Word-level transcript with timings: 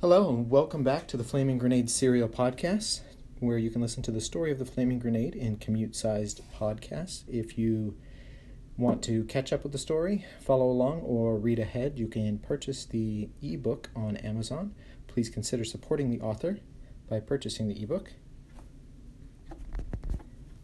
Hello, 0.00 0.30
and 0.30 0.48
welcome 0.48 0.82
back 0.82 1.06
to 1.08 1.18
the 1.18 1.24
Flaming 1.24 1.58
Grenade 1.58 1.90
Serial 1.90 2.26
Podcast, 2.26 3.00
where 3.38 3.58
you 3.58 3.68
can 3.68 3.82
listen 3.82 4.02
to 4.04 4.10
the 4.10 4.22
story 4.22 4.50
of 4.50 4.58
the 4.58 4.64
Flaming 4.64 4.98
Grenade 4.98 5.34
in 5.34 5.58
commute 5.58 5.94
sized 5.94 6.40
podcasts. 6.58 7.24
If 7.28 7.58
you 7.58 7.98
want 8.78 9.02
to 9.02 9.24
catch 9.24 9.52
up 9.52 9.62
with 9.62 9.72
the 9.72 9.78
story, 9.78 10.24
follow 10.40 10.70
along, 10.70 11.02
or 11.02 11.36
read 11.36 11.58
ahead, 11.58 11.98
you 11.98 12.08
can 12.08 12.38
purchase 12.38 12.86
the 12.86 13.28
ebook 13.42 13.90
on 13.94 14.16
Amazon. 14.16 14.74
Please 15.06 15.28
consider 15.28 15.64
supporting 15.64 16.08
the 16.08 16.22
author 16.22 16.60
by 17.10 17.20
purchasing 17.20 17.68
the 17.68 17.82
ebook. 17.82 18.10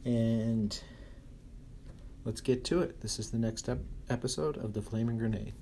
And 0.02 0.80
let's 2.24 2.40
get 2.40 2.64
to 2.64 2.80
it. 2.80 3.02
This 3.02 3.18
is 3.18 3.32
the 3.32 3.38
next 3.38 3.68
ep- 3.68 3.80
episode 4.08 4.56
of 4.56 4.72
The 4.72 4.80
Flaming 4.80 5.18
Grenade. 5.18 5.52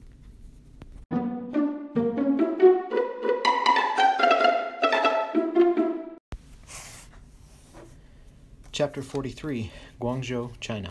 Chapter 8.75 9.03
43 9.03 9.71
Guangzhou, 10.01 10.51
China. 10.59 10.91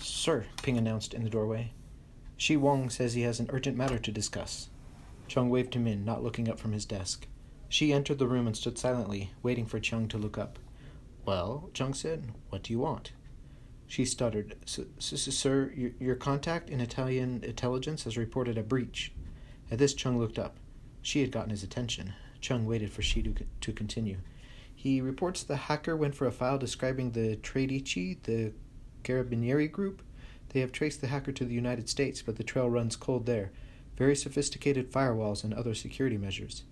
Sir, 0.00 0.46
Ping 0.62 0.78
announced 0.78 1.12
in 1.12 1.24
the 1.24 1.28
doorway. 1.28 1.72
Shi 2.36 2.56
Wong 2.56 2.88
says 2.88 3.14
he 3.14 3.22
has 3.22 3.40
an 3.40 3.50
urgent 3.52 3.76
matter 3.76 3.98
to 3.98 4.12
discuss. 4.12 4.68
Cheung 5.28 5.48
waved 5.48 5.74
him 5.74 5.88
in, 5.88 6.04
not 6.04 6.22
looking 6.22 6.48
up 6.48 6.60
from 6.60 6.70
his 6.70 6.84
desk. 6.84 7.26
Shi 7.68 7.92
entered 7.92 8.20
the 8.20 8.28
room 8.28 8.46
and 8.46 8.56
stood 8.56 8.78
silently, 8.78 9.32
waiting 9.42 9.66
for 9.66 9.80
Cheung 9.80 10.08
to 10.10 10.18
look 10.18 10.38
up. 10.38 10.60
Well, 11.26 11.68
Cheung 11.74 11.96
said, 11.96 12.28
what 12.50 12.62
do 12.62 12.72
you 12.72 12.78
want? 12.78 13.10
Shi 13.88 14.04
stuttered, 14.04 14.54
Sir, 14.64 15.72
your 15.98 16.14
contact 16.14 16.70
in 16.70 16.80
Italian 16.80 17.42
intelligence 17.42 18.04
has 18.04 18.16
reported 18.16 18.56
a 18.56 18.62
breach. 18.62 19.10
At 19.68 19.78
this, 19.78 19.94
Cheung 19.94 20.16
looked 20.16 20.38
up. 20.38 20.58
Shi 21.02 21.22
had 21.22 21.32
gotten 21.32 21.50
his 21.50 21.64
attention. 21.64 22.14
Cheung 22.40 22.66
waited 22.66 22.92
for 22.92 23.02
Shi 23.02 23.20
to, 23.24 23.34
to 23.62 23.72
continue. 23.72 24.18
He 24.84 25.00
reports 25.00 25.42
the 25.42 25.56
hacker 25.56 25.96
went 25.96 26.14
for 26.14 26.26
a 26.26 26.30
file 26.30 26.58
describing 26.58 27.12
the 27.12 27.36
Tradici, 27.36 28.22
the 28.24 28.52
Carabinieri 29.02 29.72
group. 29.72 30.02
They 30.50 30.60
have 30.60 30.72
traced 30.72 31.00
the 31.00 31.06
hacker 31.06 31.32
to 31.32 31.46
the 31.46 31.54
United 31.54 31.88
States, 31.88 32.20
but 32.20 32.36
the 32.36 32.44
trail 32.44 32.68
runs 32.68 32.94
cold 32.94 33.24
there. 33.24 33.50
Very 33.96 34.14
sophisticated 34.14 34.92
firewalls 34.92 35.42
and 35.42 35.54
other 35.54 35.72
security 35.72 36.18
measures. 36.18 36.64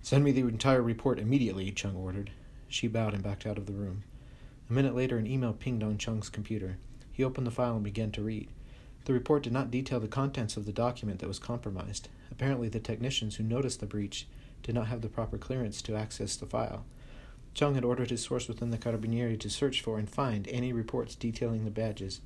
Send 0.00 0.24
me 0.24 0.32
the 0.32 0.40
entire 0.40 0.80
report 0.80 1.18
immediately, 1.18 1.70
Cheung 1.70 1.96
ordered. 1.96 2.30
Shi 2.66 2.88
bowed 2.88 3.12
and 3.12 3.22
backed 3.22 3.44
out 3.44 3.58
of 3.58 3.66
the 3.66 3.74
room. 3.74 4.04
A 4.70 4.72
minute 4.72 4.96
later, 4.96 5.18
an 5.18 5.26
email 5.26 5.52
pinged 5.52 5.82
on 5.82 5.98
Cheung's 5.98 6.30
computer. 6.30 6.78
He 7.12 7.22
opened 7.22 7.46
the 7.46 7.50
file 7.50 7.74
and 7.74 7.84
began 7.84 8.10
to 8.12 8.22
read. 8.22 8.48
The 9.04 9.12
report 9.12 9.42
did 9.42 9.52
not 9.52 9.70
detail 9.70 10.00
the 10.00 10.08
contents 10.08 10.56
of 10.56 10.64
the 10.64 10.72
document 10.72 11.20
that 11.20 11.28
was 11.28 11.38
compromised. 11.38 12.08
Apparently, 12.30 12.70
the 12.70 12.80
technicians 12.80 13.36
who 13.36 13.44
noticed 13.44 13.80
the 13.80 13.86
breach 13.86 14.26
did 14.62 14.74
not 14.74 14.86
have 14.86 15.02
the 15.02 15.08
proper 15.10 15.36
clearance 15.36 15.82
to 15.82 15.94
access 15.94 16.36
the 16.36 16.46
file. 16.46 16.86
Cheung 17.54 17.74
had 17.74 17.84
ordered 17.84 18.10
his 18.10 18.22
source 18.22 18.48
within 18.48 18.70
the 18.70 18.78
Carabinieri 18.78 19.38
to 19.40 19.50
search 19.50 19.80
for 19.82 19.98
and 19.98 20.08
find 20.08 20.46
any 20.48 20.72
reports 20.72 21.14
detailing 21.14 21.64
the 21.64 21.70
badges 21.70 22.20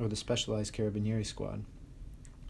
or 0.00 0.08
the 0.08 0.16
specialized 0.16 0.74
Carabinieri 0.74 1.24
squad. 1.24 1.64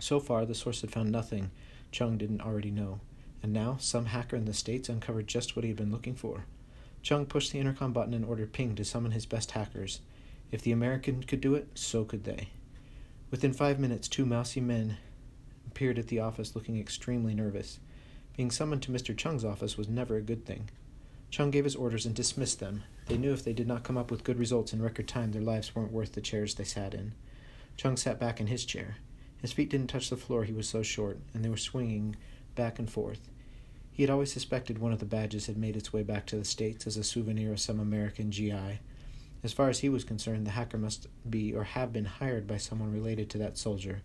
So 0.01 0.19
far, 0.19 0.45
the 0.45 0.55
source 0.55 0.81
had 0.81 0.91
found 0.91 1.13
nothing 1.13 1.51
Cheung 1.93 2.19
didn't 2.19 2.41
already 2.41 2.71
know, 2.71 3.01
and 3.43 3.53
now 3.53 3.77
some 3.79 4.07
hacker 4.07 4.37
in 4.37 4.47
the 4.47 4.55
States 4.55 4.89
uncovered 4.89 5.29
just 5.29 5.55
what 5.55 5.65
he 5.65 5.69
had 5.69 5.77
been 5.77 5.93
looking 5.93 6.17
for. 6.17 6.47
Cheung 7.03 7.29
pushed 7.29 7.53
the 7.53 7.61
intercom 7.61 7.93
button 7.93 8.15
and 8.15 8.25
ordered 8.25 8.53
Ping 8.53 8.75
to 8.77 8.85
summon 8.85 9.13
his 9.13 9.27
best 9.27 9.53
hackers. 9.53 10.01
If 10.51 10.63
the 10.63 10.73
American 10.73 11.23
could 11.23 11.41
do 11.41 11.55
it, 11.55 11.69
so 11.75 12.05
could 12.05 12.25
they. 12.25 12.49
Within 13.31 13.53
five 13.53 13.79
minutes, 13.79 14.09
two 14.09 14.25
mousy 14.25 14.61
men 14.61 14.97
appeared 15.67 15.99
at 15.99 16.09
the 16.09 16.21
office 16.21 16.57
looking 16.57 16.79
extremely 16.79 17.35
nervous. 17.35 17.79
Being 18.37 18.51
summoned 18.51 18.83
to 18.85 18.93
Mr. 18.93 19.15
Cheung's 19.15 19.45
office 19.45 19.77
was 19.77 19.89
never 19.89 20.17
a 20.17 20.23
good 20.23 20.47
thing. 20.47 20.71
Cheung 21.35 21.51
gave 21.51 21.65
his 21.65 21.75
orders 21.75 22.07
and 22.07 22.15
dismissed 22.15 22.61
them. 22.61 22.85
They 23.07 23.17
knew 23.17 23.33
if 23.33 23.43
they 23.43 23.53
did 23.53 23.67
not 23.67 23.83
come 23.83 23.99
up 23.99 24.09
with 24.09 24.23
good 24.23 24.39
results 24.39 24.73
in 24.73 24.81
record 24.81 25.09
time, 25.09 25.33
their 25.33 25.43
lives 25.43 25.75
weren't 25.75 25.91
worth 25.91 26.13
the 26.13 26.21
chairs 26.21 26.55
they 26.55 26.63
sat 26.63 26.95
in. 26.95 27.13
Cheung 27.77 27.99
sat 27.99 28.21
back 28.21 28.41
in 28.41 28.47
his 28.47 28.65
chair. 28.65 28.99
His 29.39 29.53
feet 29.53 29.69
didn't 29.69 29.89
touch 29.89 30.11
the 30.11 30.17
floor, 30.17 30.45
he 30.45 30.53
was 30.53 30.69
so 30.69 30.85
short, 30.85 31.19
and 31.35 31.45
they 31.45 31.49
were 31.49 31.57
swinging 31.57 32.15
back 32.55 32.79
and 32.79 32.89
forth. 32.89 33.33
He 33.91 34.05
had 34.05 34.11
always 34.11 34.33
suspected 34.33 34.79
one 34.79 34.93
of 34.93 35.01
the 35.01 35.07
badges 35.07 35.47
had 35.47 35.57
made 35.57 35.75
its 35.77 35.93
way 35.93 36.05
back 36.05 36.25
to 36.27 36.37
the 36.37 36.45
States 36.45 36.87
as 36.87 36.97
a 36.97 37.03
souvenir 37.03 37.51
of 37.51 37.59
some 37.59 37.81
American 37.81 38.31
GI. 38.31 38.79
As 39.43 39.53
far 39.53 39.69
as 39.69 39.81
he 39.81 39.89
was 39.89 40.05
concerned, 40.05 40.47
the 40.47 40.53
hacker 40.53 40.79
must 40.79 41.09
be 41.29 41.53
or 41.53 41.65
have 41.65 41.93
been 41.93 42.05
hired 42.05 42.47
by 42.47 42.59
someone 42.59 42.93
related 42.93 43.29
to 43.31 43.39
that 43.39 43.59
soldier. 43.59 44.03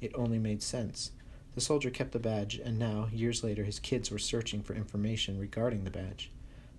It 0.00 0.12
only 0.14 0.38
made 0.38 0.62
sense. 0.62 1.10
The 1.56 1.60
soldier 1.60 1.90
kept 1.90 2.12
the 2.12 2.20
badge, 2.20 2.60
and 2.64 2.78
now, 2.78 3.08
years 3.12 3.42
later, 3.42 3.64
his 3.64 3.80
kids 3.80 4.12
were 4.12 4.18
searching 4.20 4.62
for 4.62 4.74
information 4.74 5.40
regarding 5.40 5.82
the 5.82 5.90
badge. 5.90 6.30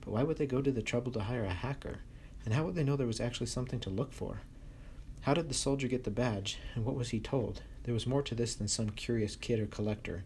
But 0.01 0.11
why 0.11 0.23
would 0.23 0.37
they 0.37 0.47
go 0.47 0.61
to 0.61 0.71
the 0.71 0.81
trouble 0.81 1.11
to 1.13 1.23
hire 1.23 1.45
a 1.45 1.53
hacker? 1.53 1.99
And 2.45 2.53
how 2.53 2.63
would 2.65 2.75
they 2.75 2.83
know 2.83 2.95
there 2.95 3.07
was 3.07 3.19
actually 3.19 3.47
something 3.47 3.79
to 3.81 3.89
look 3.89 4.13
for? 4.13 4.41
How 5.21 5.33
did 5.33 5.49
the 5.49 5.53
soldier 5.53 5.87
get 5.87 6.05
the 6.05 6.11
badge, 6.11 6.57
and 6.75 6.85
what 6.85 6.95
was 6.95 7.09
he 7.09 7.19
told? 7.19 7.61
There 7.83 7.93
was 7.93 8.07
more 8.07 8.21
to 8.23 8.35
this 8.35 8.55
than 8.55 8.67
some 8.67 8.91
curious 8.91 9.35
kid 9.35 9.59
or 9.59 9.65
collector. 9.65 10.23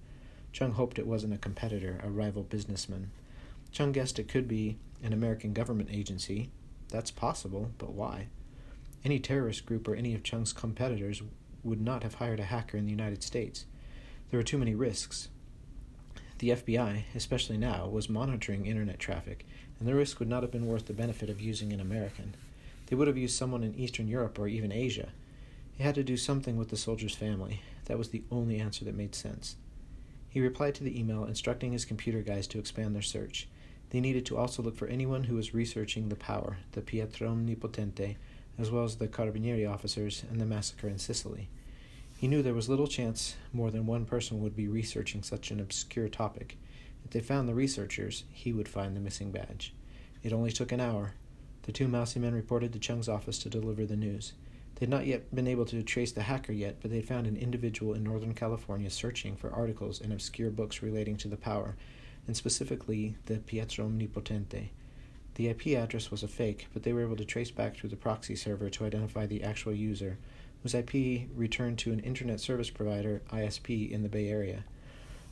Cheung 0.53 0.73
hoped 0.73 0.99
it 0.99 1.07
wasn't 1.07 1.33
a 1.33 1.37
competitor, 1.37 1.99
a 2.03 2.09
rival 2.09 2.43
businessman. 2.43 3.11
Cheung 3.73 3.91
guessed 3.91 4.19
it 4.19 4.27
could 4.27 4.47
be 4.47 4.77
an 5.01 5.13
American 5.13 5.53
government 5.53 5.89
agency. 5.91 6.51
That's 6.89 7.11
possible, 7.11 7.71
but 7.79 7.93
why? 7.93 8.27
Any 9.03 9.19
terrorist 9.19 9.65
group 9.65 9.87
or 9.87 9.95
any 9.95 10.13
of 10.13 10.23
Cheung's 10.23 10.53
competitors 10.53 11.23
would 11.63 11.81
not 11.81 12.03
have 12.03 12.15
hired 12.15 12.39
a 12.39 12.45
hacker 12.45 12.77
in 12.77 12.85
the 12.85 12.91
United 12.91 13.23
States. 13.23 13.65
There 14.29 14.37
were 14.37 14.43
too 14.43 14.57
many 14.57 14.75
risks. 14.75 15.29
The 16.43 16.49
FBI, 16.49 17.03
especially 17.15 17.55
now, 17.55 17.87
was 17.87 18.09
monitoring 18.09 18.65
internet 18.65 18.99
traffic, 18.99 19.45
and 19.79 19.87
the 19.87 19.95
risk 19.95 20.19
would 20.19 20.27
not 20.27 20.43
have 20.43 20.51
been 20.51 20.67
worth 20.67 20.87
the 20.87 20.93
benefit 20.93 21.29
of 21.29 21.39
using 21.39 21.71
an 21.71 21.79
American. 21.79 22.35
They 22.87 22.97
would 22.97 23.07
have 23.07 23.17
used 23.17 23.37
someone 23.37 23.63
in 23.63 23.73
Eastern 23.75 24.09
Europe 24.09 24.37
or 24.37 24.49
even 24.49 24.69
Asia. 24.69 25.13
It 25.79 25.83
had 25.83 25.95
to 25.95 26.03
do 26.03 26.17
something 26.17 26.57
with 26.57 26.67
the 26.67 26.75
soldier's 26.75 27.15
family. 27.15 27.61
That 27.85 27.97
was 27.97 28.09
the 28.09 28.23
only 28.29 28.59
answer 28.59 28.83
that 28.83 28.93
made 28.93 29.15
sense. 29.15 29.55
He 30.27 30.41
replied 30.41 30.75
to 30.75 30.83
the 30.83 30.99
email 30.99 31.23
instructing 31.23 31.71
his 31.71 31.85
computer 31.85 32.19
guys 32.19 32.45
to 32.47 32.59
expand 32.59 32.93
their 32.93 33.01
search. 33.01 33.47
They 33.91 34.01
needed 34.01 34.25
to 34.25 34.35
also 34.35 34.61
look 34.61 34.75
for 34.75 34.89
anyone 34.89 35.23
who 35.23 35.35
was 35.35 35.53
researching 35.53 36.09
the 36.09 36.17
power, 36.17 36.57
the 36.73 36.81
Pietro 36.81 37.29
Omnipotente, 37.29 38.17
as 38.59 38.69
well 38.69 38.83
as 38.83 38.97
the 38.97 39.07
Carabinieri 39.07 39.65
officers 39.65 40.25
and 40.29 40.41
the 40.41 40.45
massacre 40.45 40.89
in 40.89 40.99
Sicily. 40.99 41.47
He 42.15 42.27
knew 42.27 42.41
there 42.41 42.53
was 42.53 42.69
little 42.69 42.87
chance 42.87 43.35
more 43.51 43.69
than 43.69 43.85
one 43.85 44.05
person 44.05 44.41
would 44.41 44.55
be 44.55 44.67
researching 44.67 45.23
such 45.23 45.51
an 45.51 45.59
obscure 45.59 46.07
topic. 46.07 46.57
If 47.03 47.11
they 47.11 47.19
found 47.19 47.49
the 47.49 47.53
researchers, 47.53 48.23
he 48.31 48.53
would 48.53 48.69
find 48.69 48.95
the 48.95 49.01
missing 49.01 49.31
badge. 49.31 49.73
It 50.23 50.31
only 50.31 50.51
took 50.51 50.71
an 50.71 50.79
hour. 50.79 51.15
The 51.63 51.71
two 51.71 51.87
mousy 51.87 52.19
men 52.19 52.33
reported 52.33 52.71
to 52.73 52.79
Cheung's 52.79 53.09
office 53.09 53.39
to 53.39 53.49
deliver 53.49 53.85
the 53.85 53.97
news. 53.97 54.33
They 54.75 54.85
had 54.85 54.89
not 54.89 55.05
yet 55.05 55.33
been 55.35 55.47
able 55.47 55.65
to 55.65 55.83
trace 55.83 56.11
the 56.11 56.23
hacker 56.23 56.53
yet, 56.53 56.77
but 56.81 56.91
they 56.91 56.97
had 56.97 57.07
found 57.07 57.27
an 57.27 57.37
individual 57.37 57.93
in 57.93 58.03
Northern 58.03 58.33
California 58.33 58.89
searching 58.89 59.35
for 59.35 59.51
articles 59.51 60.01
in 60.01 60.11
obscure 60.11 60.49
books 60.49 60.81
relating 60.81 61.17
to 61.17 61.27
the 61.27 61.37
power, 61.37 61.75
and 62.25 62.35
specifically 62.35 63.15
the 63.25 63.37
Pietro 63.37 63.85
Omnipotente. 63.85 64.69
The 65.35 65.47
IP 65.47 65.67
address 65.67 66.11
was 66.11 66.23
a 66.23 66.27
fake, 66.27 66.67
but 66.73 66.83
they 66.83 66.93
were 66.93 67.01
able 67.01 67.15
to 67.15 67.25
trace 67.25 67.51
back 67.51 67.75
through 67.75 67.89
the 67.89 67.95
proxy 67.95 68.35
server 68.35 68.69
to 68.69 68.85
identify 68.85 69.25
the 69.25 69.43
actual 69.43 69.73
user, 69.73 70.17
whose 70.63 70.73
IP 70.73 71.27
returned 71.35 71.77
to 71.77 71.91
an 71.91 71.99
Internet 71.99 72.39
Service 72.39 72.69
Provider, 72.69 73.21
ISP, 73.31 73.91
in 73.91 74.01
the 74.01 74.09
Bay 74.09 74.29
Area. 74.29 74.63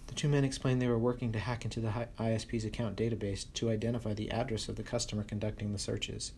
The 0.08 0.14
two 0.14 0.28
men 0.28 0.44
explained 0.44 0.82
they 0.82 0.88
were 0.88 1.00
working 1.00 1.32
to 1.32 1.40
hack 1.40 1.64
into 1.64 1.80
the 1.80 2.08
ISP's 2.20 2.66
account 2.66 2.98
database 2.98 3.46
to 3.54 3.70
identify 3.70 4.14
the 4.14 4.30
address 4.30 4.68
of 4.68 4.76
the 4.76 4.84
customer 4.84 5.24
conducting 5.24 5.72
the 5.72 5.80
searches. 5.80 6.34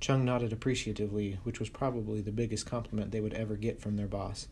Cheung 0.00 0.22
nodded 0.22 0.52
appreciatively, 0.52 1.40
which 1.42 1.58
was 1.58 1.68
probably 1.68 2.20
the 2.20 2.30
biggest 2.30 2.64
compliment 2.64 3.10
they 3.10 3.20
would 3.20 3.34
ever 3.34 3.56
get 3.56 3.80
from 3.80 3.96
their 3.96 4.06
boss. 4.06 4.46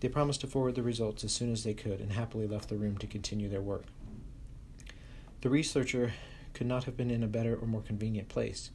They 0.00 0.08
promised 0.08 0.40
to 0.40 0.48
forward 0.48 0.74
the 0.74 0.82
results 0.82 1.22
as 1.22 1.32
soon 1.32 1.52
as 1.52 1.62
they 1.62 1.74
could 1.74 2.00
and 2.00 2.12
happily 2.12 2.48
left 2.48 2.68
the 2.68 2.76
room 2.76 2.98
to 2.98 3.06
continue 3.06 3.48
their 3.48 3.62
work. 3.62 3.84
The 5.42 5.50
researcher 5.50 6.12
could 6.52 6.66
not 6.66 6.84
have 6.84 6.96
been 6.96 7.10
in 7.10 7.22
a 7.22 7.28
better 7.28 7.54
or 7.54 7.68
more 7.68 7.82
convenient 7.82 8.28
place. 8.28 8.70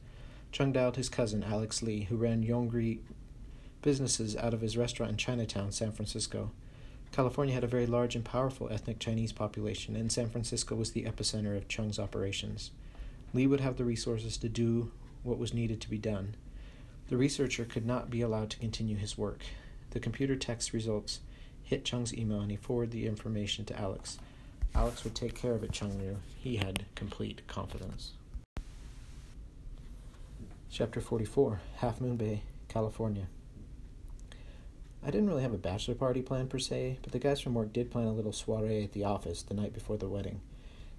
Cheung 0.54 0.72
dialed 0.72 0.96
his 0.96 1.10
cousin, 1.10 1.44
Alex 1.44 1.84
Lee, 1.84 2.04
who 2.04 2.16
ran 2.16 2.46
Yongri 2.46 3.00
businesses 3.86 4.36
out 4.36 4.52
of 4.52 4.62
his 4.62 4.76
restaurant 4.76 5.12
in 5.12 5.18
Chinatown, 5.18 5.72
San 5.72 5.92
Francisco. 5.92 6.50
California 7.12 7.54
had 7.54 7.64
a 7.64 7.68
very 7.68 7.86
large 7.86 8.16
and 8.16 8.26
powerful 8.26 8.68
ethnic 8.72 8.98
Chinese 8.98 9.32
population, 9.32 9.96
and 9.96 10.12
San 10.12 10.28
Francisco 10.28 10.76
was 10.76 10.92
the 10.92 11.04
epicenter 11.04 11.56
of 11.56 11.68
Cheung's 11.68 12.00
operations. 12.00 12.72
Lee 13.32 13.46
would 13.46 13.60
have 13.60 13.78
the 13.78 13.86
resources 13.86 14.38
to 14.38 14.50
do 14.50 14.92
what 15.22 15.38
was 15.38 15.54
needed 15.54 15.80
to 15.82 15.90
be 15.90 16.00
done. 16.00 16.36
The 17.10 17.16
researcher 17.16 17.64
could 17.64 17.86
not 17.86 18.10
be 18.10 18.22
allowed 18.22 18.50
to 18.50 18.58
continue 18.58 18.98
his 18.98 19.20
work. 19.20 19.44
The 19.92 20.00
computer 20.00 20.36
text 20.36 20.74
results 20.74 21.20
hit 21.64 21.86
Cheung's 21.86 22.12
email, 22.12 22.42
and 22.42 22.50
he 22.50 22.58
forwarded 22.58 22.92
the 22.92 23.06
information 23.06 23.66
to 23.66 23.80
Alex. 23.80 24.18
Alex 24.74 25.04
would 25.04 25.14
take 25.14 25.36
care 25.36 25.54
of 25.54 25.64
it, 25.64 25.72
Cheung 25.72 25.96
knew. 25.96 26.18
He 26.40 26.56
had 26.56 26.86
complete 26.96 27.48
confidence. 27.48 28.14
Chapter 30.72 31.00
44 31.00 31.62
Half 31.78 32.02
Moon 32.02 32.16
Bay, 32.18 32.42
California. 32.68 33.28
I 35.06 35.12
didn't 35.12 35.28
really 35.28 35.44
have 35.44 35.54
a 35.54 35.58
bachelor 35.58 35.94
party 35.94 36.24
planned 36.24 36.50
per 36.50 36.58
se, 36.58 36.98
but 37.04 37.12
the 37.12 37.20
guys 37.20 37.40
from 37.40 37.54
work 37.54 37.72
did 37.72 37.92
plan 37.92 38.08
a 38.08 38.12
little 38.12 38.32
soiree 38.32 38.84
at 38.84 38.94
the 38.94 39.04
office 39.04 39.44
the 39.44 39.54
night 39.54 39.72
before 39.72 39.98
the 39.98 40.10
wedding. 40.10 40.42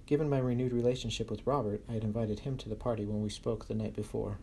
Given 0.05 0.29
my 0.29 0.37
renewed 0.37 0.71
relationship 0.71 1.29
with 1.29 1.45
Robert, 1.45 1.83
I 1.89 1.93
had 1.93 2.05
invited 2.05 2.39
him 2.39 2.55
to 2.59 2.69
the 2.69 2.75
party 2.75 3.03
when 3.03 3.21
we 3.21 3.29
spoke 3.29 3.67
the 3.67 3.75
night 3.75 3.93
before. 3.93 4.37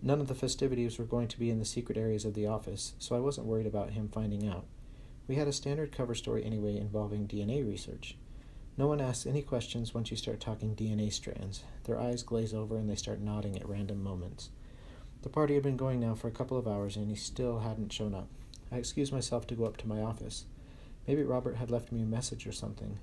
None 0.00 0.20
of 0.20 0.28
the 0.28 0.36
festivities 0.36 0.98
were 0.98 1.04
going 1.04 1.26
to 1.28 1.38
be 1.38 1.50
in 1.50 1.58
the 1.58 1.64
secret 1.64 1.98
areas 1.98 2.24
of 2.24 2.34
the 2.34 2.46
office, 2.46 2.92
so 3.00 3.16
I 3.16 3.20
wasn't 3.20 3.48
worried 3.48 3.66
about 3.66 3.90
him 3.90 4.08
finding 4.08 4.46
out. 4.46 4.64
We 5.26 5.34
had 5.34 5.48
a 5.48 5.52
standard 5.52 5.90
cover 5.90 6.14
story 6.14 6.44
anyway 6.44 6.76
involving 6.76 7.26
DNA 7.26 7.66
research. 7.66 8.16
No 8.78 8.86
one 8.86 9.00
asks 9.00 9.26
any 9.26 9.42
questions 9.42 9.94
once 9.94 10.12
you 10.12 10.16
start 10.16 10.38
talking 10.38 10.76
DNA 10.76 11.12
strands. 11.12 11.64
Their 11.84 11.98
eyes 11.98 12.22
glaze 12.22 12.54
over 12.54 12.76
and 12.76 12.88
they 12.88 12.94
start 12.94 13.20
nodding 13.20 13.56
at 13.56 13.68
random 13.68 14.00
moments. 14.00 14.50
The 15.22 15.28
party 15.28 15.54
had 15.54 15.62
been 15.62 15.76
going 15.76 16.00
now 16.00 16.14
for 16.14 16.26
a 16.28 16.32
couple 16.32 16.58
of 16.58 16.66
hours 16.66 16.96
and 16.96 17.08
he 17.08 17.14
still 17.14 17.60
hadn't 17.60 17.92
shown 17.92 18.14
up. 18.14 18.28
I 18.72 18.76
excused 18.76 19.12
myself 19.12 19.46
to 19.46 19.54
go 19.54 19.64
up 19.64 19.76
to 19.78 19.88
my 19.88 20.00
office. 20.00 20.46
Maybe 21.06 21.22
Robert 21.22 21.56
had 21.56 21.70
left 21.70 21.92
me 21.92 22.02
a 22.02 22.06
message 22.06 22.46
or 22.46 22.52
something. 22.52 22.98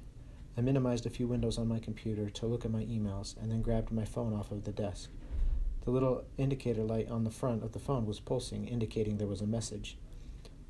I 0.57 0.61
minimized 0.61 1.05
a 1.05 1.09
few 1.09 1.27
windows 1.27 1.57
on 1.57 1.69
my 1.69 1.79
computer 1.79 2.29
to 2.29 2.45
look 2.45 2.65
at 2.65 2.71
my 2.71 2.83
emails 2.83 3.41
and 3.41 3.49
then 3.49 3.61
grabbed 3.61 3.91
my 3.91 4.03
phone 4.03 4.33
off 4.33 4.51
of 4.51 4.65
the 4.65 4.73
desk. 4.73 5.09
The 5.85 5.91
little 5.91 6.25
indicator 6.37 6.83
light 6.83 7.09
on 7.09 7.23
the 7.23 7.31
front 7.31 7.63
of 7.63 7.71
the 7.71 7.79
phone 7.79 8.05
was 8.05 8.19
pulsing, 8.19 8.67
indicating 8.67 9.17
there 9.17 9.27
was 9.27 9.41
a 9.41 9.47
message. 9.47 9.97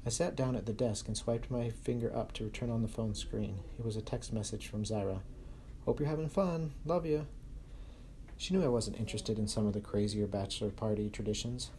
I 0.05 0.09
sat 0.09 0.35
down 0.35 0.55
at 0.55 0.67
the 0.67 0.73
desk 0.73 1.07
and 1.07 1.17
swiped 1.17 1.49
my 1.49 1.69
finger 1.69 2.15
up 2.15 2.31
to 2.33 2.43
return 2.43 2.69
on 2.69 2.83
the 2.83 2.87
phone 2.87 3.15
screen. 3.15 3.59
It 3.79 3.85
was 3.85 3.95
a 3.95 4.01
text 4.01 4.31
message 4.31 4.67
from 4.67 4.83
Zaira. 4.83 5.21
Hope 5.85 5.99
you're 5.99 6.09
having 6.09 6.29
fun. 6.29 6.73
Love 6.85 7.05
you. 7.05 7.25
She 8.39 8.53
knew 8.53 8.63
I 8.63 8.69
wasn't 8.69 8.97
interested 8.97 9.37
in 9.37 9.49
some 9.49 9.67
of 9.67 9.73
the 9.73 9.81
crazier 9.81 10.25
bachelor 10.25 10.69
party 10.69 11.09
traditions. 11.09 11.71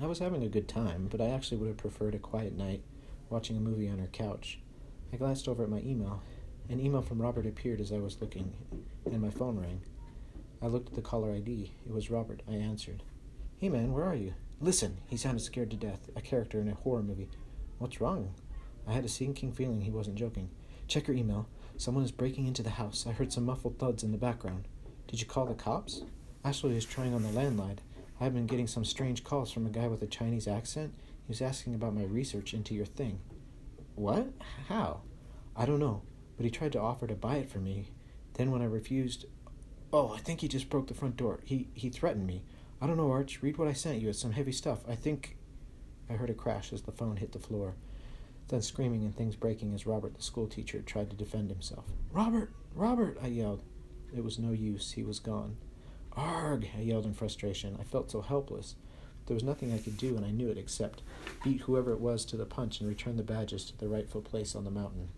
I 0.00 0.06
was 0.06 0.18
having 0.18 0.42
a 0.42 0.48
good 0.48 0.66
time, 0.66 1.06
but 1.08 1.20
I 1.20 1.28
actually 1.28 1.58
would 1.58 1.68
have 1.68 1.76
preferred 1.76 2.16
a 2.16 2.18
quiet 2.18 2.56
night 2.56 2.82
watching 3.30 3.56
a 3.56 3.60
movie 3.60 3.88
on 3.88 4.00
her 4.00 4.08
couch. 4.08 4.58
I 5.12 5.16
glanced 5.16 5.46
over 5.46 5.62
at 5.62 5.70
my 5.70 5.78
email. 5.78 6.20
An 6.68 6.80
email 6.80 7.00
from 7.00 7.22
Robert 7.22 7.46
appeared 7.46 7.80
as 7.80 7.92
I 7.92 7.98
was 7.98 8.20
looking, 8.20 8.52
and 9.06 9.22
my 9.22 9.30
phone 9.30 9.56
rang. 9.56 9.80
I 10.60 10.66
looked 10.66 10.88
at 10.88 10.94
the 10.96 11.00
caller 11.00 11.32
ID. 11.32 11.70
It 11.86 11.92
was 11.92 12.10
Robert. 12.10 12.42
I 12.50 12.54
answered. 12.54 13.04
Hey 13.58 13.68
man, 13.68 13.92
where 13.92 14.04
are 14.04 14.16
you? 14.16 14.34
Listen, 14.60 14.98
he 15.06 15.16
sounded 15.16 15.42
scared 15.42 15.70
to 15.70 15.76
death, 15.76 16.10
a 16.16 16.20
character 16.20 16.60
in 16.60 16.68
a 16.68 16.74
horror 16.74 17.04
movie. 17.04 17.28
What's 17.78 18.00
wrong? 18.00 18.34
I 18.84 18.94
had 18.94 19.04
a 19.04 19.08
sinking 19.08 19.52
feeling 19.52 19.82
he 19.82 19.92
wasn't 19.92 20.18
joking. 20.18 20.50
Check 20.88 21.06
your 21.06 21.16
email. 21.16 21.48
Someone 21.76 22.02
is 22.02 22.10
breaking 22.10 22.48
into 22.48 22.64
the 22.64 22.70
house. 22.70 23.06
I 23.08 23.12
heard 23.12 23.32
some 23.32 23.46
muffled 23.46 23.78
thuds 23.78 24.02
in 24.02 24.10
the 24.10 24.18
background. 24.18 24.66
Did 25.08 25.20
you 25.22 25.26
call 25.26 25.46
the 25.46 25.54
cops? 25.54 26.02
Ashley 26.44 26.76
is 26.76 26.84
trying 26.84 27.14
on 27.14 27.22
the 27.22 27.30
landline. 27.30 27.78
I've 28.20 28.34
been 28.34 28.46
getting 28.46 28.66
some 28.66 28.84
strange 28.84 29.24
calls 29.24 29.50
from 29.50 29.64
a 29.64 29.70
guy 29.70 29.88
with 29.88 30.02
a 30.02 30.06
Chinese 30.06 30.46
accent. 30.46 30.94
He 31.26 31.30
was 31.30 31.40
asking 31.40 31.74
about 31.74 31.94
my 31.94 32.04
research 32.04 32.52
into 32.52 32.74
your 32.74 32.84
thing. 32.84 33.20
What? 33.94 34.28
How? 34.68 35.00
I 35.56 35.64
don't 35.64 35.80
know, 35.80 36.02
but 36.36 36.44
he 36.44 36.50
tried 36.50 36.72
to 36.72 36.80
offer 36.80 37.06
to 37.06 37.14
buy 37.14 37.36
it 37.36 37.50
for 37.50 37.58
me. 37.58 37.90
Then 38.34 38.50
when 38.50 38.60
I 38.60 38.66
refused, 38.66 39.24
oh, 39.94 40.12
I 40.12 40.18
think 40.18 40.42
he 40.42 40.48
just 40.48 40.68
broke 40.68 40.88
the 40.88 40.94
front 40.94 41.16
door. 41.16 41.40
He 41.42 41.68
he 41.72 41.88
threatened 41.88 42.26
me. 42.26 42.42
I 42.80 42.86
don't 42.86 42.98
know, 42.98 43.10
Arch. 43.10 43.42
Read 43.42 43.56
what 43.56 43.66
I 43.66 43.72
sent 43.72 44.00
you. 44.00 44.10
It's 44.10 44.20
some 44.20 44.32
heavy 44.32 44.52
stuff. 44.52 44.80
I 44.86 44.94
think. 44.94 45.36
I 46.10 46.14
heard 46.14 46.30
a 46.30 46.34
crash 46.34 46.72
as 46.72 46.82
the 46.82 46.92
phone 46.92 47.16
hit 47.16 47.32
the 47.32 47.38
floor, 47.38 47.74
then 48.48 48.62
screaming 48.62 49.04
and 49.04 49.14
things 49.14 49.36
breaking 49.36 49.74
as 49.74 49.86
Robert, 49.86 50.14
the 50.16 50.22
schoolteacher, 50.22 50.80
tried 50.80 51.10
to 51.10 51.16
defend 51.16 51.50
himself. 51.50 51.84
Robert! 52.12 52.50
Robert! 52.74 53.18
I 53.22 53.26
yelled. 53.26 53.62
It 54.16 54.24
was 54.24 54.38
no 54.38 54.52
use. 54.52 54.92
He 54.92 55.02
was 55.02 55.18
gone. 55.18 55.56
Arg! 56.12 56.68
I 56.76 56.80
yelled 56.80 57.06
in 57.06 57.14
frustration. 57.14 57.76
I 57.78 57.84
felt 57.84 58.10
so 58.10 58.20
helpless. 58.20 58.74
There 59.26 59.34
was 59.34 59.44
nothing 59.44 59.72
I 59.72 59.78
could 59.78 59.98
do, 59.98 60.16
and 60.16 60.24
I 60.24 60.30
knew 60.30 60.48
it 60.48 60.56
except 60.56 61.02
beat 61.44 61.60
whoever 61.60 61.92
it 61.92 62.00
was 62.00 62.24
to 62.24 62.36
the 62.36 62.46
punch 62.46 62.80
and 62.80 62.88
return 62.88 63.18
the 63.18 63.22
badges 63.22 63.64
to 63.66 63.76
their 63.76 63.88
rightful 63.88 64.22
place 64.22 64.54
on 64.54 64.64
the 64.64 64.70
mountain. 64.70 65.10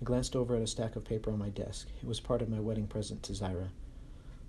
I 0.00 0.04
glanced 0.04 0.36
over 0.36 0.54
at 0.54 0.62
a 0.62 0.66
stack 0.66 0.94
of 0.94 1.04
paper 1.04 1.30
on 1.30 1.38
my 1.38 1.48
desk. 1.48 1.88
It 2.02 2.06
was 2.06 2.20
part 2.20 2.42
of 2.42 2.50
my 2.50 2.60
wedding 2.60 2.86
present 2.86 3.22
to 3.22 3.32
Zaira. 3.32 3.68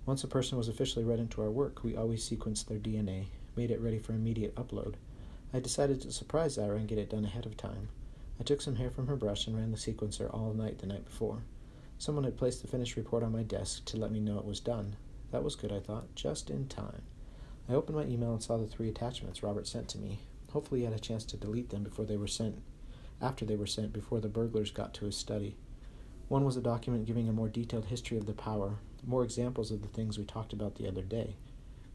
Once 0.04 0.22
a 0.22 0.28
person 0.28 0.58
was 0.58 0.68
officially 0.68 1.04
read 1.04 1.18
into 1.18 1.40
our 1.40 1.50
work, 1.50 1.82
we 1.82 1.96
always 1.96 2.28
sequenced 2.28 2.66
their 2.66 2.78
DNA, 2.78 3.26
made 3.56 3.70
it 3.70 3.80
ready 3.80 3.98
for 3.98 4.12
immediate 4.12 4.54
upload. 4.56 4.96
I 5.54 5.60
decided 5.60 6.02
to 6.02 6.12
surprise 6.12 6.58
Zaira 6.58 6.76
and 6.76 6.88
get 6.88 6.98
it 6.98 7.08
done 7.08 7.24
ahead 7.24 7.46
of 7.46 7.56
time. 7.56 7.88
I 8.38 8.42
took 8.42 8.60
some 8.60 8.76
hair 8.76 8.90
from 8.90 9.06
her 9.06 9.16
brush 9.16 9.46
and 9.46 9.56
ran 9.56 9.70
the 9.70 9.78
sequencer 9.78 10.28
all 10.34 10.52
night 10.52 10.80
the 10.80 10.86
night 10.86 11.04
before. 11.06 11.44
Someone 12.04 12.24
had 12.24 12.36
placed 12.36 12.60
the 12.60 12.68
finished 12.68 12.96
report 12.96 13.22
on 13.22 13.32
my 13.32 13.42
desk 13.42 13.86
to 13.86 13.96
let 13.96 14.12
me 14.12 14.20
know 14.20 14.38
it 14.38 14.44
was 14.44 14.60
done. 14.60 14.96
That 15.30 15.42
was 15.42 15.56
good, 15.56 15.72
I 15.72 15.80
thought, 15.80 16.14
just 16.14 16.50
in 16.50 16.68
time. 16.68 17.00
I 17.66 17.72
opened 17.72 17.96
my 17.96 18.04
email 18.04 18.34
and 18.34 18.42
saw 18.42 18.58
the 18.58 18.66
three 18.66 18.90
attachments 18.90 19.42
Robert 19.42 19.66
sent 19.66 19.88
to 19.88 19.98
me. 19.98 20.18
Hopefully, 20.52 20.80
he 20.80 20.84
had 20.84 20.92
a 20.92 20.98
chance 20.98 21.24
to 21.24 21.38
delete 21.38 21.70
them 21.70 21.82
before 21.82 22.04
they 22.04 22.18
were 22.18 22.26
sent, 22.26 22.60
after 23.22 23.46
they 23.46 23.56
were 23.56 23.66
sent, 23.66 23.94
before 23.94 24.20
the 24.20 24.28
burglars 24.28 24.70
got 24.70 24.92
to 24.92 25.06
his 25.06 25.16
study. 25.16 25.56
One 26.28 26.44
was 26.44 26.58
a 26.58 26.60
document 26.60 27.06
giving 27.06 27.26
a 27.26 27.32
more 27.32 27.48
detailed 27.48 27.86
history 27.86 28.18
of 28.18 28.26
the 28.26 28.34
power, 28.34 28.80
more 29.06 29.24
examples 29.24 29.70
of 29.70 29.80
the 29.80 29.88
things 29.88 30.18
we 30.18 30.26
talked 30.26 30.52
about 30.52 30.74
the 30.74 30.86
other 30.86 31.00
day. 31.00 31.36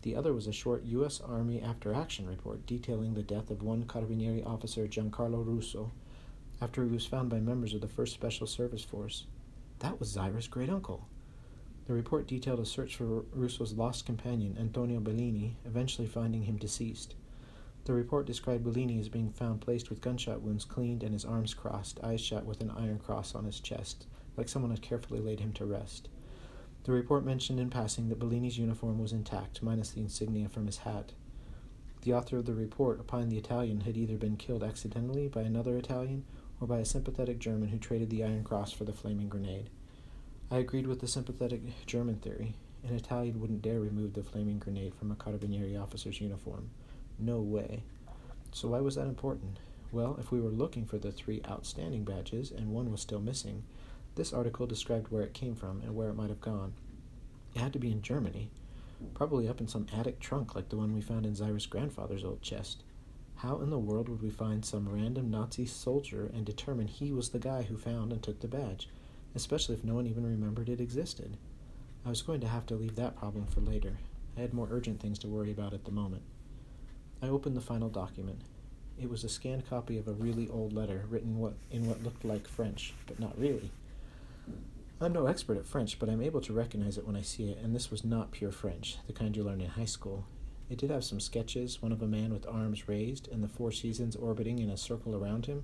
The 0.01 0.15
other 0.15 0.33
was 0.33 0.47
a 0.47 0.51
short 0.51 0.85
U.S. 0.85 1.21
Army 1.21 1.61
after 1.61 1.93
action 1.93 2.25
report 2.25 2.65
detailing 2.65 3.13
the 3.13 3.21
death 3.21 3.51
of 3.51 3.61
one 3.61 3.83
Carabinieri 3.83 4.43
officer, 4.43 4.87
Giancarlo 4.87 5.45
Russo, 5.45 5.91
after 6.59 6.83
he 6.83 6.89
was 6.89 7.05
found 7.05 7.29
by 7.29 7.39
members 7.39 7.75
of 7.75 7.81
the 7.81 7.87
1st 7.87 8.09
Special 8.09 8.47
Service 8.47 8.83
Force. 8.83 9.25
That 9.79 9.99
was 9.99 10.13
Zaira's 10.13 10.47
great 10.47 10.69
uncle. 10.69 11.07
The 11.87 11.93
report 11.93 12.27
detailed 12.27 12.59
a 12.59 12.65
search 12.65 12.97
for 12.97 13.23
Russo's 13.33 13.73
lost 13.73 14.05
companion, 14.05 14.57
Antonio 14.59 14.99
Bellini, 14.99 15.57
eventually 15.65 16.07
finding 16.07 16.43
him 16.43 16.57
deceased. 16.57 17.15
The 17.85 17.93
report 17.93 18.27
described 18.27 18.63
Bellini 18.63 18.99
as 18.99 19.09
being 19.09 19.31
found 19.31 19.61
placed 19.61 19.89
with 19.89 20.01
gunshot 20.01 20.41
wounds 20.41 20.65
cleaned 20.65 21.01
and 21.01 21.13
his 21.13 21.25
arms 21.25 21.53
crossed, 21.53 21.99
eyes 22.03 22.21
shut 22.21 22.45
with 22.45 22.61
an 22.61 22.71
iron 22.71 22.99
cross 22.99 23.33
on 23.33 23.45
his 23.45 23.59
chest, 23.59 24.05
like 24.37 24.49
someone 24.49 24.71
had 24.71 24.81
carefully 24.81 25.21
laid 25.21 25.39
him 25.39 25.53
to 25.53 25.65
rest. 25.65 26.09
The 26.83 26.91
report 26.91 27.25
mentioned 27.25 27.59
in 27.59 27.69
passing 27.69 28.09
that 28.09 28.19
Bellini's 28.19 28.57
uniform 28.57 28.99
was 28.99 29.13
intact, 29.13 29.63
minus 29.63 29.91
the 29.91 30.01
insignia 30.01 30.49
from 30.49 30.65
his 30.65 30.79
hat. 30.79 31.13
The 32.01 32.13
author 32.13 32.37
of 32.37 32.45
the 32.45 32.53
report 32.53 32.99
opined 32.99 33.31
the 33.31 33.37
Italian 33.37 33.81
had 33.81 33.97
either 33.97 34.17
been 34.17 34.37
killed 34.37 34.63
accidentally 34.63 35.27
by 35.27 35.41
another 35.41 35.77
Italian 35.77 36.25
or 36.59 36.67
by 36.67 36.79
a 36.79 36.85
sympathetic 36.85 37.39
German 37.39 37.69
who 37.69 37.77
traded 37.77 38.09
the 38.09 38.23
Iron 38.23 38.43
Cross 38.43 38.73
for 38.73 38.83
the 38.83 38.93
flaming 38.93 39.29
grenade. 39.29 39.69
I 40.51 40.57
agreed 40.57 40.87
with 40.87 40.99
the 40.99 41.07
sympathetic 41.07 41.61
German 41.85 42.15
theory. 42.15 42.55
An 42.87 42.95
Italian 42.95 43.39
wouldn't 43.39 43.61
dare 43.61 43.79
remove 43.79 44.13
the 44.13 44.23
flaming 44.23 44.59
grenade 44.59 44.95
from 44.95 45.11
a 45.11 45.15
Carabinieri 45.15 45.79
officer's 45.81 46.21
uniform. 46.21 46.69
No 47.17 47.39
way. 47.39 47.83
So 48.51 48.69
why 48.69 48.79
was 48.79 48.95
that 48.95 49.07
important? 49.07 49.59
Well, 49.91 50.17
if 50.19 50.31
we 50.31 50.39
were 50.39 50.49
looking 50.49 50.85
for 50.85 50.97
the 50.97 51.11
three 51.11 51.41
outstanding 51.49 52.03
badges 52.03 52.51
and 52.51 52.69
one 52.69 52.91
was 52.91 53.01
still 53.01 53.19
missing, 53.19 53.63
this 54.15 54.33
article 54.33 54.67
described 54.67 55.09
where 55.09 55.23
it 55.23 55.33
came 55.33 55.55
from 55.55 55.81
and 55.81 55.95
where 55.95 56.09
it 56.09 56.15
might 56.15 56.29
have 56.29 56.41
gone. 56.41 56.73
It 57.55 57.59
had 57.59 57.73
to 57.73 57.79
be 57.79 57.91
in 57.91 58.01
Germany, 58.01 58.49
probably 59.13 59.47
up 59.47 59.59
in 59.59 59.67
some 59.67 59.87
attic 59.95 60.19
trunk 60.19 60.55
like 60.55 60.69
the 60.69 60.77
one 60.77 60.93
we 60.93 61.01
found 61.01 61.25
in 61.25 61.33
Zaira's 61.33 61.65
grandfather's 61.65 62.23
old 62.23 62.41
chest. 62.41 62.83
How 63.41 63.61
in 63.61 63.69
the 63.69 63.79
world 63.79 64.09
would 64.09 64.21
we 64.21 64.31
find 64.31 64.65
some 64.65 64.89
random 64.89 65.31
Nazi 65.31 65.65
soldier 65.65 66.29
and 66.33 66.43
determine 66.43 66.87
he 66.87 67.13
was 67.13 67.29
the 67.29 67.39
guy 67.39 67.61
who 67.61 67.77
found 67.77 68.11
and 68.11 68.21
took 68.21 68.41
the 68.41 68.49
badge, 68.49 68.89
especially 69.33 69.75
if 69.75 69.83
no 69.85 69.93
one 69.93 70.07
even 70.07 70.25
remembered 70.25 70.67
it 70.67 70.81
existed? 70.81 71.37
I 72.05 72.09
was 72.09 72.21
going 72.21 72.41
to 72.41 72.49
have 72.49 72.65
to 72.65 72.75
leave 72.75 72.97
that 72.97 73.15
problem 73.15 73.47
for 73.47 73.61
later. 73.61 73.99
I 74.37 74.41
had 74.41 74.53
more 74.53 74.67
urgent 74.69 74.99
things 74.99 75.17
to 75.19 75.29
worry 75.29 75.51
about 75.51 75.73
at 75.73 75.85
the 75.85 75.91
moment. 75.91 76.23
I 77.21 77.29
opened 77.29 77.55
the 77.55 77.61
final 77.61 77.87
document. 77.87 78.41
It 79.01 79.09
was 79.09 79.23
a 79.23 79.29
scanned 79.29 79.69
copy 79.69 79.97
of 79.97 80.09
a 80.09 80.13
really 80.13 80.49
old 80.49 80.73
letter 80.73 81.05
written 81.09 81.39
what, 81.39 81.53
in 81.71 81.87
what 81.87 82.03
looked 82.03 82.25
like 82.25 82.45
French, 82.45 82.93
but 83.07 83.21
not 83.21 83.39
really. 83.39 83.71
I'm 84.99 85.13
no 85.13 85.27
expert 85.27 85.57
at 85.57 85.65
French, 85.65 85.97
but 85.97 86.09
I'm 86.09 86.21
able 86.21 86.41
to 86.41 86.51
recognize 86.51 86.97
it 86.97 87.07
when 87.07 87.15
I 87.15 87.21
see 87.21 87.49
it, 87.49 87.59
and 87.63 87.73
this 87.73 87.89
was 87.89 88.03
not 88.03 88.31
pure 88.31 88.51
French, 88.51 88.97
the 89.07 89.13
kind 89.13 89.37
you 89.37 89.45
learn 89.45 89.61
in 89.61 89.69
high 89.69 89.85
school. 89.85 90.25
It 90.69 90.77
did 90.77 90.91
have 90.91 91.03
some 91.03 91.19
sketches, 91.19 91.81
one 91.81 91.91
of 91.91 92.01
a 92.01 92.07
man 92.07 92.31
with 92.31 92.47
arms 92.47 92.87
raised 92.87 93.27
and 93.27 93.43
the 93.43 93.47
four 93.47 93.71
seasons 93.71 94.15
orbiting 94.15 94.59
in 94.59 94.69
a 94.69 94.77
circle 94.77 95.15
around 95.15 95.47
him. 95.47 95.63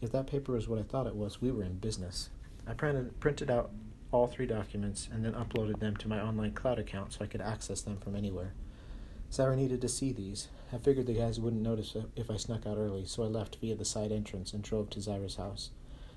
If 0.00 0.12
that 0.12 0.26
paper 0.26 0.52
was 0.52 0.66
what 0.66 0.78
I 0.78 0.82
thought 0.82 1.06
it 1.06 1.14
was, 1.14 1.42
we 1.42 1.50
were 1.50 1.62
in 1.62 1.78
business. 1.78 2.30
I 2.66 2.72
printed, 2.72 3.20
printed 3.20 3.50
out 3.50 3.70
all 4.12 4.26
three 4.26 4.46
documents 4.46 5.08
and 5.12 5.24
then 5.24 5.34
uploaded 5.34 5.80
them 5.80 5.96
to 5.96 6.08
my 6.08 6.20
online 6.20 6.52
cloud 6.52 6.78
account 6.78 7.12
so 7.12 7.24
I 7.24 7.26
could 7.26 7.42
access 7.42 7.82
them 7.82 7.98
from 7.98 8.16
anywhere. 8.16 8.54
Zaira 9.30 9.56
needed 9.56 9.80
to 9.80 9.88
see 9.88 10.12
these. 10.12 10.48
I 10.72 10.78
figured 10.78 11.06
the 11.06 11.14
guys 11.14 11.40
wouldn't 11.40 11.62
notice 11.62 11.96
if 12.16 12.30
I 12.30 12.36
snuck 12.36 12.66
out 12.66 12.78
early, 12.78 13.04
so 13.04 13.24
I 13.24 13.26
left 13.26 13.56
via 13.56 13.74
the 13.74 13.84
side 13.84 14.12
entrance 14.12 14.52
and 14.52 14.62
drove 14.62 14.88
to 14.90 15.00
Zaira's 15.00 15.36
house. 15.36 15.70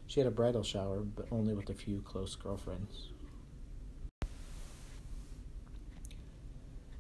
She 0.06 0.20
had 0.20 0.28
a 0.28 0.32
bridal 0.32 0.64
shower, 0.64 1.00
but 1.00 1.28
only 1.32 1.54
with 1.54 1.70
a 1.70 1.74
few 1.74 2.02
close 2.02 2.36
girlfriends. 2.36 3.10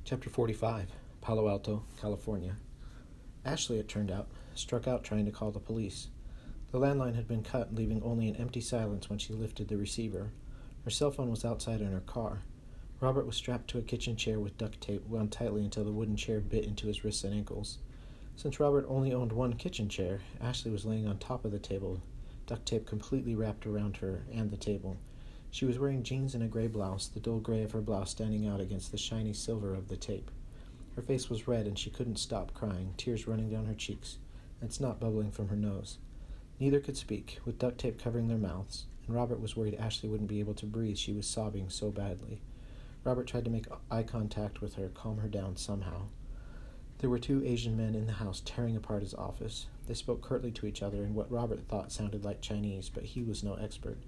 Chapter 0.10 0.30
45 0.30 0.88
Palo 1.20 1.50
Alto, 1.50 1.84
California. 2.00 2.56
Ashley, 3.44 3.78
it 3.78 3.90
turned 3.90 4.10
out, 4.10 4.30
struck 4.56 4.88
out 4.88 5.04
trying 5.04 5.26
to 5.26 5.34
call 5.34 5.52
the 5.52 5.60
police. 5.60 6.08
The 6.72 6.80
landline 6.80 7.16
had 7.16 7.28
been 7.28 7.44
cut, 7.44 7.76
leaving 7.76 8.02
only 8.02 8.30
an 8.30 8.38
empty 8.38 8.62
silence 8.62 9.10
when 9.10 9.20
she 9.20 9.34
lifted 9.34 9.68
the 9.68 9.76
receiver. 9.76 10.32
Her 10.86 10.90
cell 10.90 11.12
phone 11.12 11.30
was 11.30 11.44
outside 11.44 11.82
in 11.82 11.92
her 11.92 12.00
car. 12.00 12.44
Robert 13.02 13.26
was 13.26 13.36
strapped 13.36 13.70
to 13.72 13.80
a 13.80 13.82
kitchen 13.82 14.16
chair 14.16 14.40
with 14.40 14.58
duct 14.58 14.80
tape 14.80 15.06
wound 15.08 15.34
tightly 15.34 15.66
until 15.66 15.84
the 15.84 15.92
wooden 15.92 16.16
chair 16.16 16.40
bit 16.40 16.64
into 16.64 16.88
his 16.88 17.04
wrists 17.04 17.26
and 17.26 17.34
ankles. 17.34 17.80
Since 18.38 18.62
Robert 18.62 18.86
only 18.88 19.12
owned 19.12 19.34
one 19.34 19.56
kitchen 19.56 19.90
chair, 19.90 20.22
Ashley 20.40 20.72
was 20.72 20.86
laying 20.86 21.06
on 21.06 21.18
top 21.18 21.44
of 21.44 21.52
the 21.52 21.60
table, 21.60 22.02
duct 22.46 22.66
tape 22.66 22.88
completely 22.88 23.36
wrapped 23.36 23.66
around 23.66 23.98
her 23.98 24.24
and 24.32 24.52
the 24.52 24.56
table. 24.56 24.96
She 25.50 25.66
was 25.66 25.80
wearing 25.80 26.04
jeans 26.04 26.36
and 26.36 26.44
a 26.44 26.48
gray 26.48 26.68
blouse, 26.68 27.08
the 27.08 27.20
dull 27.20 27.40
gray 27.40 27.64
of 27.64 27.72
her 27.72 27.82
blouse 27.82 28.12
standing 28.12 28.46
out 28.48 28.60
against 28.60 28.92
the 28.92 28.98
shiny 28.98 29.34
silver 29.34 29.74
of 29.74 29.88
the 29.88 29.98
tape. 29.98 30.30
Her 30.96 31.02
face 31.02 31.30
was 31.30 31.48
red, 31.48 31.68
and 31.68 31.78
she 31.78 31.90
couldn't 31.90 32.18
stop 32.18 32.54
crying, 32.54 32.94
tears 32.98 33.28
running 33.28 33.50
down 33.50 33.66
her 33.66 33.74
cheeks, 33.74 34.18
and 34.62 34.74
snot 34.74 35.00
bubbling 35.00 35.32
from 35.32 35.50
her 35.50 35.56
nose. 35.56 35.98
Neither 36.60 36.80
could 36.80 36.98
speak, 36.98 37.40
with 37.46 37.60
duct 37.60 37.78
tape 37.78 38.00
covering 38.00 38.28
their 38.28 38.38
mouths, 38.38 38.86
and 39.06 39.16
Robert 39.16 39.40
was 39.40 39.56
worried 39.56 39.76
Ashley 39.76 40.10
wouldn't 40.10 40.30
be 40.30 40.40
able 40.40 40.56
to 40.56 40.66
breathe, 40.66 40.98
she 40.98 41.14
was 41.14 41.28
sobbing 41.28 41.70
so 41.70 41.92
badly. 41.92 42.42
Robert 43.04 43.28
tried 43.28 43.46
to 43.46 43.52
make 43.52 43.68
eye 43.90 44.04
contact 44.04 44.60
with 44.60 44.76
her, 44.76 44.90
calm 44.90 45.20
her 45.20 45.30
down 45.30 45.56
somehow. 45.56 46.08
There 46.98 47.10
were 47.10 47.20
two 47.20 47.44
Asian 47.46 47.78
men 47.78 47.94
in 47.94 48.08
the 48.08 48.14
house 48.14 48.42
tearing 48.44 48.76
apart 48.76 49.04
his 49.04 49.14
office. 49.14 49.68
They 49.88 49.94
spoke 49.94 50.22
curtly 50.22 50.52
to 50.54 50.66
each 50.66 50.82
other 50.82 51.04
in 51.04 51.14
what 51.14 51.32
Robert 51.32 51.68
thought 51.68 51.92
sounded 51.92 52.26
like 52.26 52.42
Chinese, 52.42 52.90
but 52.90 53.04
he 53.04 53.22
was 53.22 53.44
no 53.44 53.54
expert. 53.54 54.00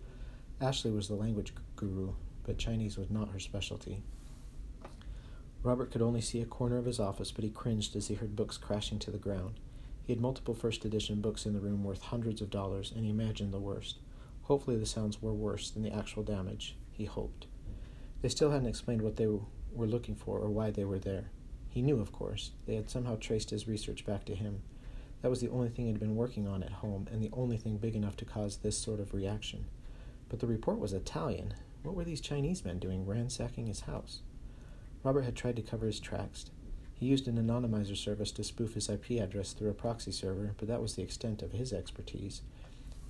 Ashley 0.62 0.92
was 0.92 1.08
the 1.08 1.16
language 1.16 1.54
guru, 1.78 2.14
but 2.44 2.58
Chinese 2.58 2.98
was 2.98 3.10
not 3.10 3.30
her 3.30 3.40
specialty. 3.40 4.04
Robert 5.64 5.90
could 5.90 6.02
only 6.02 6.20
see 6.20 6.42
a 6.42 6.46
corner 6.46 6.78
of 6.78 6.86
his 6.86 7.00
office, 7.00 7.32
but 7.32 7.46
he 7.46 7.50
cringed 7.50 7.96
as 7.96 8.08
he 8.08 8.16
heard 8.16 8.36
books 8.36 8.58
crashing 8.58 9.00
to 9.00 9.12
the 9.12 9.18
ground. 9.18 9.60
He 10.04 10.12
had 10.12 10.22
multiple 10.22 10.54
first 10.54 10.84
edition 10.84 11.22
books 11.22 11.46
in 11.46 11.54
the 11.54 11.62
room 11.62 11.84
worth 11.84 12.02
hundreds 12.02 12.42
of 12.42 12.50
dollars, 12.50 12.92
and 12.94 13.06
he 13.06 13.10
imagined 13.10 13.54
the 13.54 13.60
worst. 13.60 14.00
Hopefully, 14.44 14.76
the 14.76 14.86
sounds 14.86 15.22
were 15.22 15.34
worse 15.34 15.70
than 15.70 15.84
the 15.84 15.94
actual 15.94 16.24
damage. 16.24 16.76
He 16.92 17.06
hoped. 17.06 17.46
They 18.22 18.30
still 18.30 18.52
hadn't 18.52 18.68
explained 18.68 19.02
what 19.02 19.16
they 19.16 19.28
were 19.28 19.88
looking 19.88 20.16
for 20.16 20.40
or 20.40 20.50
why 20.50 20.72
they 20.72 20.84
were 20.84 21.00
there. 21.00 21.30
He 21.70 21.82
knew, 21.82 22.02
of 22.02 22.12
course. 22.12 22.52
They 22.66 22.76
had 22.76 22.90
somehow 22.90 23.16
traced 23.16 23.52
his 23.52 23.68
research 23.68 24.06
back 24.06 24.26
to 24.26 24.36
him. 24.36 24.62
That 25.22 25.30
was 25.30 25.40
the 25.40 25.50
only 25.50 25.70
thing 25.70 25.86
he 25.86 25.92
had 25.92 26.00
been 26.00 26.16
working 26.16 26.48
on 26.48 26.64
at 26.64 26.72
home, 26.72 27.08
and 27.12 27.22
the 27.22 27.32
only 27.32 27.58
thing 27.58 27.78
big 27.78 27.96
enough 27.96 28.18
to 28.18 28.26
cause 28.26 28.58
this 28.58 28.78
sort 28.78 29.00
of 29.00 29.14
reaction. 29.14 29.66
But 30.30 30.40
the 30.40 30.48
report 30.48 30.80
was 30.80 30.94
Italian. 30.94 31.56
What 31.84 31.96
were 31.96 32.04
these 32.04 32.22
Chinese 32.22 32.64
men 32.64 32.80
doing 32.80 33.06
ransacking 33.06 33.66
his 33.68 33.82
house? 33.82 34.22
Robert 35.04 35.24
had 35.24 35.36
tried 35.36 35.56
to 35.56 35.62
cover 35.62 35.88
his 35.88 36.00
tracks. 36.00 36.46
He 36.94 37.06
used 37.06 37.28
an 37.28 37.38
anonymizer 37.38 37.98
service 37.98 38.32
to 38.34 38.44
spoof 38.44 38.74
his 38.74 38.90
IP 38.90 39.12
address 39.12 39.54
through 39.54 39.70
a 39.70 39.74
proxy 39.74 40.12
server, 40.12 40.54
but 40.58 40.68
that 40.68 40.82
was 40.82 40.96
the 40.96 41.02
extent 41.02 41.42
of 41.42 41.54
his 41.54 41.74
expertise. 41.74 42.42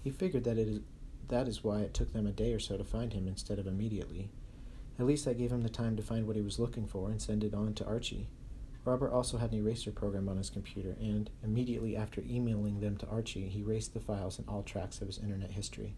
He 0.04 0.12
figured 0.12 0.44
that 0.46 0.58
it 0.58 0.68
is, 0.68 0.80
that 1.28 1.48
is 1.48 1.64
why 1.64 1.82
it 1.82 1.94
took 1.94 2.14
them 2.14 2.28
a 2.28 2.32
day 2.32 2.54
or 2.54 2.60
so 2.60 2.78
to 2.78 2.84
find 2.84 3.14
him 3.14 3.28
instead 3.28 3.60
of 3.60 3.68
immediately. 3.68 4.30
At 5.00 5.06
least 5.06 5.26
that 5.26 5.38
gave 5.38 5.52
him 5.52 5.64
the 5.64 5.70
time 5.70 5.96
to 5.96 6.04
find 6.04 6.28
what 6.28 6.36
he 6.36 6.42
was 6.42 6.60
looking 6.60 6.86
for 6.86 7.10
and 7.10 7.22
send 7.22 7.44
it 7.44 7.54
on 7.54 7.74
to 7.76 7.86
Archie. 7.86 8.28
Robert 8.86 9.12
also 9.12 9.38
had 9.38 9.52
an 9.52 9.60
eraser 9.60 9.92
program 9.92 10.30
on 10.30 10.38
his 10.38 10.50
computer, 10.50 10.96
and 11.00 11.30
immediately 11.44 11.96
after 11.96 12.22
emailing 12.22 12.80
them 12.80 12.98
to 12.98 13.08
Archie, 13.08 13.48
he 13.48 13.62
erased 13.62 13.94
the 13.94 14.00
files 14.00 14.40
and 14.40 14.48
all 14.48 14.64
tracks 14.64 15.02
of 15.02 15.08
his 15.08 15.20
internet 15.20 15.52
history. 15.52 15.96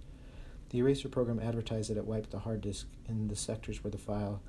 The 0.71 0.77
eraser 0.77 1.09
program 1.09 1.41
advertised 1.41 1.89
that 1.89 1.97
it 1.97 2.05
wiped 2.05 2.31
the 2.31 2.39
hard 2.39 2.61
disk 2.61 2.87
in 3.05 3.27
the 3.27 3.35
sectors 3.35 3.83
where 3.83 3.91
the 3.91 3.97
file 3.97 4.41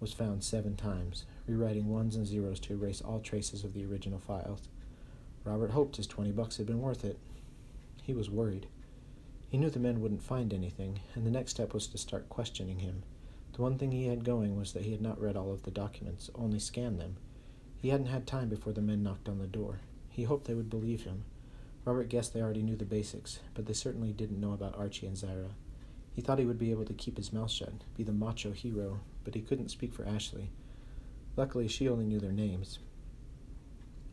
was 0.00 0.10
found 0.10 0.42
seven 0.42 0.74
times, 0.74 1.26
rewriting 1.46 1.88
ones 1.90 2.16
and 2.16 2.26
zeros 2.26 2.58
to 2.60 2.72
erase 2.72 3.02
all 3.02 3.20
traces 3.20 3.62
of 3.62 3.74
the 3.74 3.84
original 3.84 4.18
files. 4.18 4.68
Robert 5.44 5.72
hoped 5.72 5.96
his 5.96 6.06
twenty 6.06 6.32
bucks 6.32 6.56
had 6.56 6.64
been 6.64 6.80
worth 6.80 7.04
it. 7.04 7.18
He 8.02 8.14
was 8.14 8.30
worried. 8.30 8.68
He 9.50 9.58
knew 9.58 9.68
the 9.68 9.78
men 9.78 10.00
wouldn't 10.00 10.22
find 10.22 10.54
anything, 10.54 11.00
and 11.14 11.26
the 11.26 11.30
next 11.30 11.50
step 11.50 11.74
was 11.74 11.86
to 11.88 11.98
start 11.98 12.30
questioning 12.30 12.78
him. 12.78 13.02
The 13.52 13.60
one 13.60 13.76
thing 13.76 13.92
he 13.92 14.06
had 14.06 14.24
going 14.24 14.56
was 14.56 14.72
that 14.72 14.84
he 14.84 14.92
had 14.92 15.02
not 15.02 15.20
read 15.20 15.36
all 15.36 15.52
of 15.52 15.64
the 15.64 15.70
documents, 15.70 16.30
only 16.34 16.58
scanned 16.58 16.98
them. 16.98 17.16
He 17.82 17.90
hadn't 17.90 18.06
had 18.06 18.26
time 18.26 18.48
before 18.48 18.72
the 18.72 18.80
men 18.80 19.02
knocked 19.02 19.28
on 19.28 19.40
the 19.40 19.46
door. 19.46 19.80
He 20.08 20.24
hoped 20.24 20.46
they 20.46 20.54
would 20.54 20.70
believe 20.70 21.02
him. 21.02 21.24
Robert 21.84 22.08
guessed 22.08 22.32
they 22.32 22.40
already 22.40 22.62
knew 22.62 22.76
the 22.76 22.86
basics, 22.86 23.40
but 23.52 23.66
they 23.66 23.74
certainly 23.74 24.14
didn't 24.14 24.40
know 24.40 24.54
about 24.54 24.74
Archie 24.78 25.06
and 25.06 25.16
Zaira. 25.18 25.50
He 26.16 26.22
thought 26.22 26.38
he 26.38 26.46
would 26.46 26.58
be 26.58 26.70
able 26.70 26.86
to 26.86 26.94
keep 26.94 27.18
his 27.18 27.30
mouth 27.30 27.50
shut, 27.50 27.84
be 27.94 28.02
the 28.02 28.10
macho 28.10 28.52
hero, 28.52 29.00
but 29.22 29.34
he 29.34 29.42
couldn't 29.42 29.68
speak 29.68 29.92
for 29.92 30.08
Ashley. 30.08 30.48
Luckily, 31.36 31.68
she 31.68 31.90
only 31.90 32.06
knew 32.06 32.18
their 32.18 32.32
names, 32.32 32.78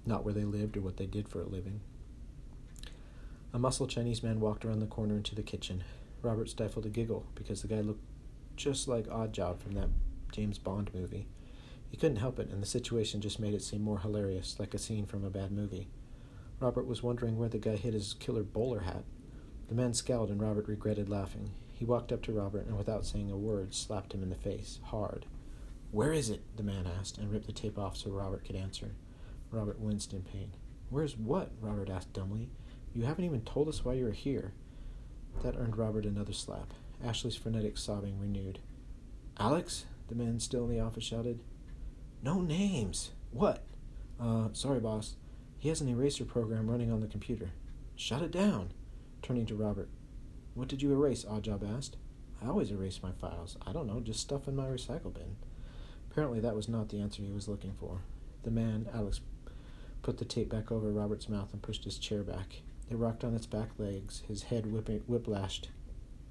not 0.05 0.25
where 0.25 0.33
they 0.33 0.43
lived 0.43 0.75
or 0.75 0.81
what 0.81 0.97
they 0.97 1.05
did 1.05 1.29
for 1.29 1.39
a 1.39 1.47
living. 1.47 1.79
A 3.53 3.57
muscle 3.57 3.87
Chinese 3.87 4.21
man 4.21 4.41
walked 4.41 4.65
around 4.65 4.81
the 4.81 4.85
corner 4.85 5.15
into 5.15 5.33
the 5.33 5.43
kitchen. 5.43 5.85
Robert 6.21 6.49
stifled 6.49 6.85
a 6.85 6.89
giggle 6.89 7.25
because 7.35 7.61
the 7.61 7.69
guy 7.69 7.79
looked 7.79 8.03
just 8.57 8.89
like 8.89 9.07
Oddjob 9.07 9.59
from 9.59 9.71
that 9.75 9.87
James 10.33 10.57
Bond 10.57 10.89
movie. 10.93 11.27
He 11.89 11.95
couldn't 11.95 12.17
help 12.17 12.37
it, 12.37 12.49
and 12.49 12.61
the 12.61 12.67
situation 12.67 13.21
just 13.21 13.39
made 13.39 13.53
it 13.53 13.61
seem 13.61 13.81
more 13.81 13.99
hilarious, 13.99 14.57
like 14.59 14.73
a 14.73 14.77
scene 14.77 15.05
from 15.05 15.23
a 15.23 15.29
bad 15.29 15.53
movie. 15.53 15.87
Robert 16.59 16.85
was 16.85 17.01
wondering 17.01 17.37
where 17.37 17.49
the 17.49 17.59
guy 17.59 17.77
hid 17.77 17.93
his 17.93 18.13
killer 18.15 18.43
bowler 18.43 18.81
hat. 18.81 19.05
The 19.69 19.75
man 19.75 19.93
scowled, 19.93 20.29
and 20.29 20.41
Robert 20.41 20.67
regretted 20.67 21.07
laughing. 21.07 21.51
He 21.83 21.89
walked 21.89 22.13
up 22.13 22.21
to 22.21 22.31
Robert 22.31 22.65
and, 22.65 22.77
without 22.77 23.05
saying 23.05 23.29
a 23.29 23.35
word, 23.35 23.73
slapped 23.73 24.13
him 24.13 24.23
in 24.23 24.29
the 24.29 24.37
face, 24.37 24.79
hard. 24.85 25.25
Where 25.91 26.13
is 26.13 26.29
it? 26.29 26.41
the 26.55 26.63
man 26.63 26.87
asked, 26.87 27.17
and 27.17 27.29
ripped 27.29 27.45
the 27.45 27.51
tape 27.51 27.77
off 27.77 27.97
so 27.97 28.09
Robert 28.09 28.45
could 28.45 28.55
answer. 28.55 28.95
Robert 29.51 29.81
winced 29.81 30.13
in 30.13 30.21
pain. 30.21 30.53
Where's 30.89 31.17
what? 31.17 31.51
Robert 31.59 31.89
asked 31.89 32.13
dumbly. 32.13 32.47
You 32.93 33.03
haven't 33.03 33.25
even 33.25 33.41
told 33.41 33.67
us 33.67 33.83
why 33.83 33.95
you're 33.95 34.13
here. 34.13 34.53
That 35.41 35.57
earned 35.57 35.75
Robert 35.75 36.05
another 36.05 36.31
slap. 36.31 36.73
Ashley's 37.03 37.35
frenetic 37.35 37.77
sobbing 37.77 38.17
renewed. 38.17 38.59
Alex? 39.37 39.83
the 40.07 40.15
man 40.15 40.39
still 40.39 40.63
in 40.63 40.69
the 40.69 40.79
office 40.79 41.03
shouted. 41.03 41.41
No 42.21 42.39
names. 42.39 43.11
What? 43.31 43.61
Uh, 44.17 44.47
sorry, 44.53 44.79
boss. 44.79 45.17
He 45.57 45.67
has 45.67 45.81
an 45.81 45.89
eraser 45.89 46.23
program 46.23 46.69
running 46.69 46.93
on 46.93 47.01
the 47.01 47.07
computer. 47.07 47.51
Shut 47.97 48.21
it 48.21 48.31
down. 48.31 48.71
Turning 49.21 49.45
to 49.47 49.55
Robert. 49.55 49.89
What 50.55 50.67
did 50.67 50.81
you 50.81 50.91
erase? 50.93 51.25
Oddjob 51.25 51.77
asked. 51.77 51.97
I 52.43 52.47
always 52.47 52.71
erase 52.71 53.01
my 53.01 53.11
files. 53.11 53.57
I 53.65 53.71
don't 53.71 53.87
know, 53.87 53.99
just 53.99 54.19
stuff 54.19 54.47
in 54.47 54.55
my 54.55 54.65
recycle 54.65 55.13
bin. 55.13 55.37
Apparently, 56.11 56.39
that 56.41 56.55
was 56.55 56.69
not 56.69 56.89
the 56.89 56.99
answer 56.99 57.23
he 57.23 57.31
was 57.31 57.47
looking 57.47 57.73
for. 57.79 58.01
The 58.43 58.51
man, 58.51 58.87
Alex, 58.93 59.21
put 60.03 60.17
the 60.17 60.25
tape 60.25 60.49
back 60.49 60.71
over 60.71 60.91
Robert's 60.91 61.29
mouth 61.29 61.53
and 61.53 61.61
pushed 61.61 61.85
his 61.85 61.97
chair 61.97 62.21
back. 62.21 62.61
It 62.89 62.97
rocked 62.97 63.23
on 63.23 63.33
its 63.33 63.45
back 63.45 63.69
legs, 63.77 64.21
his 64.27 64.43
head 64.43 64.71
whipping, 64.71 64.99
whiplashed 65.09 65.67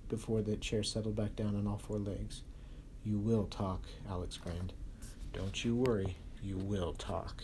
before 0.09 0.43
the 0.43 0.57
chair 0.57 0.83
settled 0.83 1.17
back 1.17 1.35
down 1.35 1.57
on 1.57 1.67
all 1.67 1.79
four 1.79 1.99
legs. 1.99 2.43
You 3.03 3.19
will 3.19 3.47
talk, 3.47 3.87
Alex 4.09 4.37
grinned. 4.37 4.75
Don't 5.33 5.65
you 5.65 5.75
worry, 5.75 6.17
you 6.43 6.59
will 6.59 6.93
talk. 6.93 7.43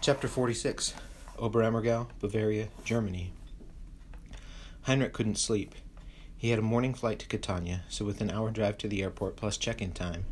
Chapter 0.00 0.26
46 0.26 0.94
Oberammergau, 1.38 2.08
Bavaria, 2.20 2.68
Germany. 2.84 3.32
Heinrich 4.82 5.12
couldn't 5.12 5.38
sleep. 5.38 5.74
He 6.36 6.50
had 6.50 6.58
a 6.58 6.62
morning 6.62 6.94
flight 6.94 7.18
to 7.20 7.26
Catania, 7.26 7.84
so 7.88 8.04
with 8.04 8.20
an 8.20 8.30
hour 8.30 8.50
drive 8.50 8.78
to 8.78 8.88
the 8.88 9.02
airport 9.02 9.36
plus 9.36 9.56
check 9.56 9.80
in 9.80 9.92
time, 9.92 10.24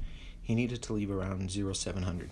he 0.42 0.54
needed 0.54 0.82
to 0.82 0.92
leave 0.92 1.10
around 1.10 1.50
0700. 1.50 2.30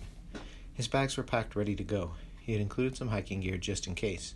His 0.73 0.87
bags 0.87 1.17
were 1.17 1.23
packed 1.23 1.55
ready 1.55 1.75
to 1.75 1.83
go. 1.83 2.11
He 2.41 2.53
had 2.53 2.61
included 2.61 2.97
some 2.97 3.09
hiking 3.09 3.41
gear 3.41 3.57
just 3.57 3.87
in 3.87 3.95
case. 3.95 4.35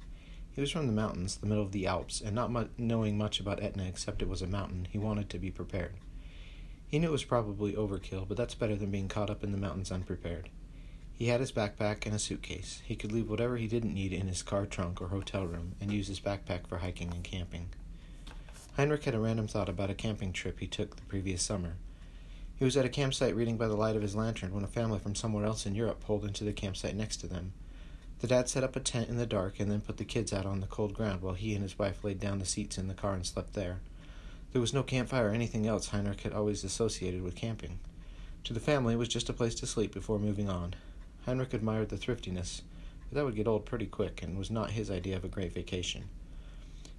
He 0.52 0.62
was 0.62 0.72
from 0.72 0.88
the 0.88 0.94
mountains, 0.94 1.38
the 1.38 1.46
middle 1.48 1.64
of 1.64 1.72
the 1.72 1.88
Alps, 1.88 2.22
and 2.22 2.36
not 2.36 2.52
mu- 2.52 2.68
knowing 2.78 3.18
much 3.18 3.40
about 3.40 3.62
Etna 3.62 3.86
except 3.86 4.22
it 4.22 4.30
was 4.30 4.42
a 4.42 4.48
mountain, 4.48 4.88
he 4.92 4.98
wanted 4.98 5.30
to 5.30 5.40
be 5.40 5.52
prepared. 5.52 5.94
He 6.88 7.00
knew 7.00 7.08
it 7.08 7.12
was 7.12 7.24
probably 7.24 7.74
overkill, 7.74 8.28
but 8.28 8.38
that's 8.38 8.56
better 8.56 8.76
than 8.76 8.92
being 8.92 9.08
caught 9.08 9.30
up 9.30 9.44
in 9.44 9.52
the 9.52 9.58
mountains 9.58 9.92
unprepared. 9.92 10.50
He 11.18 11.28
had 11.28 11.40
his 11.40 11.52
backpack 11.52 12.06
and 12.06 12.16
a 12.16 12.20
suitcase. 12.20 12.82
He 12.86 12.96
could 12.96 13.12
leave 13.12 13.30
whatever 13.30 13.56
he 13.58 13.68
didn't 13.68 13.94
need 13.94 14.12
in 14.12 14.28
his 14.28 14.42
car 14.42 14.66
trunk 14.66 15.02
or 15.02 15.08
hotel 15.08 15.46
room 15.46 15.74
and 15.80 15.92
use 15.92 16.08
his 16.08 16.20
backpack 16.20 16.68
for 16.68 16.80
hiking 16.80 17.12
and 17.14 17.24
camping. 17.24 17.70
Heinrich 18.76 19.04
had 19.04 19.14
a 19.14 19.20
random 19.20 19.48
thought 19.48 19.70
about 19.70 19.92
a 19.92 19.94
camping 19.94 20.34
trip 20.34 20.60
he 20.60 20.68
took 20.68 20.96
the 20.96 21.04
previous 21.04 21.44
summer. 21.44 21.76
He 22.56 22.66
was 22.66 22.76
at 22.76 22.86
a 22.86 22.90
campsite 22.90 23.36
reading 23.36 23.58
by 23.58 23.68
the 23.68 23.78
light 23.78 23.96
of 23.96 24.02
his 24.02 24.16
lantern 24.16 24.54
when 24.54 24.64
a 24.64 24.68
family 24.68 25.00
from 25.00 25.16
somewhere 25.16 25.46
else 25.46 25.66
in 25.66 25.76
Europe 25.76 26.00
pulled 26.00 26.26
into 26.26 26.44
the 26.44 26.54
campsite 26.54 26.96
next 26.96 27.18
to 27.18 27.28
them. 27.28 27.54
The 28.20 28.28
dad 28.28 28.50
set 28.50 28.64
up 28.64 28.76
a 28.76 28.80
tent 28.80 29.10
in 29.10 29.18
the 29.18 29.26
dark 29.26 29.60
and 29.60 29.70
then 29.70 29.82
put 29.82 29.98
the 29.98 30.06
kids 30.06 30.34
out 30.34 30.46
on 30.46 30.62
the 30.62 30.68
cold 30.68 30.94
ground 30.94 31.22
while 31.22 31.36
he 31.36 31.54
and 31.54 31.62
his 31.62 31.78
wife 31.78 32.04
laid 32.04 32.20
down 32.20 32.40
the 32.40 32.46
seats 32.46 32.78
in 32.78 32.88
the 32.88 32.94
car 32.94 33.14
and 33.14 33.26
slept 33.26 33.54
there. 33.54 33.82
There 34.52 34.62
was 34.62 34.74
no 34.74 34.82
campfire 34.82 35.28
or 35.28 35.34
anything 35.34 35.68
else 35.68 35.90
Heinrich 35.90 36.22
had 36.22 36.34
always 36.34 36.64
associated 36.64 37.22
with 37.22 37.36
camping. 37.36 37.80
To 38.46 38.54
the 38.54 38.60
family, 38.60 38.94
it 38.94 38.98
was 38.98 39.10
just 39.10 39.30
a 39.30 39.34
place 39.34 39.56
to 39.56 39.68
sleep 39.68 39.94
before 39.94 40.20
moving 40.20 40.50
on. 40.50 40.76
Heinrich 41.26 41.54
admired 41.54 41.90
the 41.90 41.98
thriftiness, 41.98 42.64
but 43.10 43.16
that 43.16 43.26
would 43.26 43.36
get 43.36 43.48
old 43.48 43.66
pretty 43.66 43.86
quick 43.86 44.22
and 44.22 44.38
was 44.38 44.52
not 44.52 44.72
his 44.72 44.92
idea 44.92 45.16
of 45.16 45.24
a 45.24 45.30
great 45.30 45.54
vacation. 45.54 46.10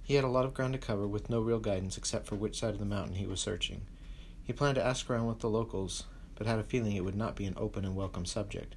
He 0.01 0.15
had 0.15 0.23
a 0.23 0.29
lot 0.29 0.45
of 0.45 0.53
ground 0.53 0.73
to 0.73 0.79
cover 0.79 1.07
with 1.07 1.29
no 1.29 1.39
real 1.39 1.59
guidance 1.59 1.97
except 1.97 2.25
for 2.25 2.35
which 2.35 2.59
side 2.59 2.73
of 2.73 2.79
the 2.79 2.85
mountain 2.85 3.15
he 3.15 3.27
was 3.27 3.39
searching. 3.39 3.81
He 4.43 4.53
planned 4.53 4.75
to 4.75 4.85
ask 4.85 5.09
around 5.09 5.27
with 5.27 5.39
the 5.39 5.49
locals, 5.49 6.05
but 6.35 6.47
had 6.47 6.59
a 6.59 6.63
feeling 6.63 6.95
it 6.95 7.03
would 7.03 7.15
not 7.15 7.35
be 7.35 7.45
an 7.45 7.55
open 7.57 7.85
and 7.85 7.95
welcome 7.95 8.25
subject. 8.25 8.75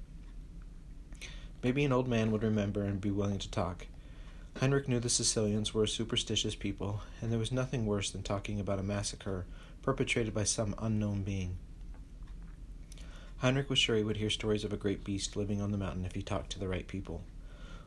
Maybe 1.63 1.83
an 1.83 1.91
old 1.91 2.07
man 2.07 2.31
would 2.31 2.43
remember 2.43 2.83
and 2.83 3.01
be 3.01 3.11
willing 3.11 3.39
to 3.39 3.51
talk. 3.51 3.87
Heinrich 4.59 4.87
knew 4.87 4.99
the 4.99 5.09
Sicilians 5.09 5.73
were 5.73 5.83
a 5.83 5.87
superstitious 5.87 6.55
people, 6.55 7.01
and 7.21 7.31
there 7.31 7.39
was 7.39 7.51
nothing 7.51 7.85
worse 7.85 8.11
than 8.11 8.23
talking 8.23 8.59
about 8.59 8.79
a 8.79 8.83
massacre 8.83 9.45
perpetrated 9.81 10.33
by 10.33 10.43
some 10.43 10.75
unknown 10.79 11.23
being. 11.23 11.57
Heinrich 13.39 13.69
was 13.69 13.79
sure 13.79 13.95
he 13.95 14.03
would 14.03 14.17
hear 14.17 14.29
stories 14.29 14.65
of 14.65 14.73
a 14.73 14.77
great 14.77 15.05
beast 15.05 15.37
living 15.37 15.61
on 15.61 15.71
the 15.71 15.77
mountain 15.77 16.03
if 16.03 16.13
he 16.13 16.21
talked 16.21 16.49
to 16.51 16.59
the 16.59 16.67
right 16.67 16.85
people. 16.85 17.21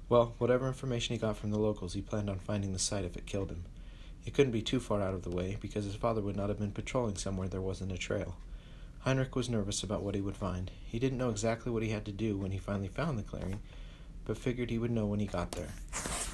Well, 0.09 0.35
whatever 0.39 0.67
information 0.67 1.15
he 1.15 1.21
got 1.21 1.37
from 1.37 1.51
the 1.51 1.59
locals, 1.59 1.93
he 1.93 2.01
planned 2.01 2.31
on 2.31 2.39
finding 2.39 2.73
the 2.73 2.79
site 2.79 3.05
if 3.05 3.17
it 3.17 3.27
killed 3.27 3.51
him. 3.51 3.65
It 4.25 4.33
couldn't 4.33 4.53
be 4.53 4.63
too 4.63 4.81
far 4.81 5.03
out 5.03 5.13
of 5.13 5.25
the 5.25 5.31
way, 5.31 5.59
because 5.61 5.85
his 5.85 5.95
father 5.95 6.23
would 6.23 6.37
not 6.37 6.49
have 6.49 6.59
been 6.59 6.73
patrolling 6.73 7.17
somewhere 7.17 7.49
there 7.49 7.61
wasn't 7.61 7.93
a 7.93 7.99
trail. 7.99 8.37
Heinrich 9.01 9.37
was 9.37 9.51
nervous 9.51 9.83
about 9.83 10.03
what 10.03 10.15
he 10.15 10.23
would 10.23 10.37
find. 10.37 10.71
He 10.87 10.99
didn't 10.99 11.19
know 11.19 11.29
exactly 11.29 11.71
what 11.71 11.83
he 11.83 11.91
had 11.91 12.07
to 12.07 12.13
do 12.13 12.39
when 12.39 12.53
he 12.53 12.59
finally 12.59 12.89
found 12.89 13.19
the 13.19 13.23
clearing, 13.23 13.61
but 14.25 14.39
figured 14.39 14.71
he 14.71 14.79
would 14.79 14.91
know 14.91 15.05
when 15.05 15.21
he 15.21 15.27
got 15.27 15.53
there. 15.53 15.75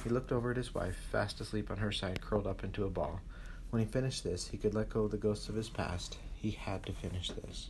He 0.03 0.09
looked 0.09 0.31
over 0.31 0.51
at 0.51 0.57
his 0.57 0.73
wife, 0.73 0.95
fast 1.11 1.41
asleep 1.41 1.69
on 1.69 1.77
her 1.77 1.91
side, 1.91 2.21
curled 2.21 2.47
up 2.47 2.63
into 2.63 2.85
a 2.85 2.89
ball. 2.89 3.19
When 3.69 3.81
he 3.81 3.91
finished 3.91 4.23
this, 4.23 4.47
he 4.47 4.57
could 4.57 4.73
let 4.73 4.89
go 4.89 5.03
of 5.03 5.11
the 5.11 5.17
ghosts 5.17 5.49
of 5.49 5.55
his 5.55 5.67
past. 5.67 6.17
He 6.35 6.51
had 6.51 6.85
to 6.85 6.93
finish 6.93 7.31
this. 7.31 7.69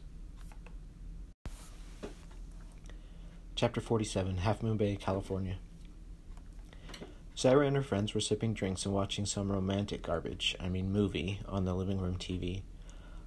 Chapter 3.60 3.82
47 3.82 4.38
Half 4.38 4.63
Moon 4.63 4.78
Bay, 4.78 4.96
California. 4.96 5.58
Zaira 7.36 7.68
and 7.68 7.75
her 7.75 7.84
friends 7.84 8.13
were 8.13 8.22
sipping 8.22 8.54
drinks 8.54 8.86
and 8.86 8.96
watching 8.96 9.25
some 9.25 9.51
romantic 9.51 10.01
garbage, 10.01 10.56
I 10.62 10.70
mean 10.70 10.94
movie, 10.94 11.42
on 11.46 11.66
the 11.66 11.74
living 11.74 12.00
room 12.00 12.16
TV. 12.16 12.62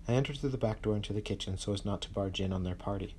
I 0.09 0.15
entered 0.15 0.39
through 0.39 0.49
the 0.49 0.57
back 0.57 0.81
door 0.81 0.97
into 0.97 1.13
the 1.13 1.21
kitchen 1.21 1.59
so 1.59 1.75
as 1.75 1.85
not 1.85 2.01
to 2.01 2.11
barge 2.11 2.41
in 2.41 2.51
on 2.51 2.63
their 2.63 2.75
party. 2.75 3.15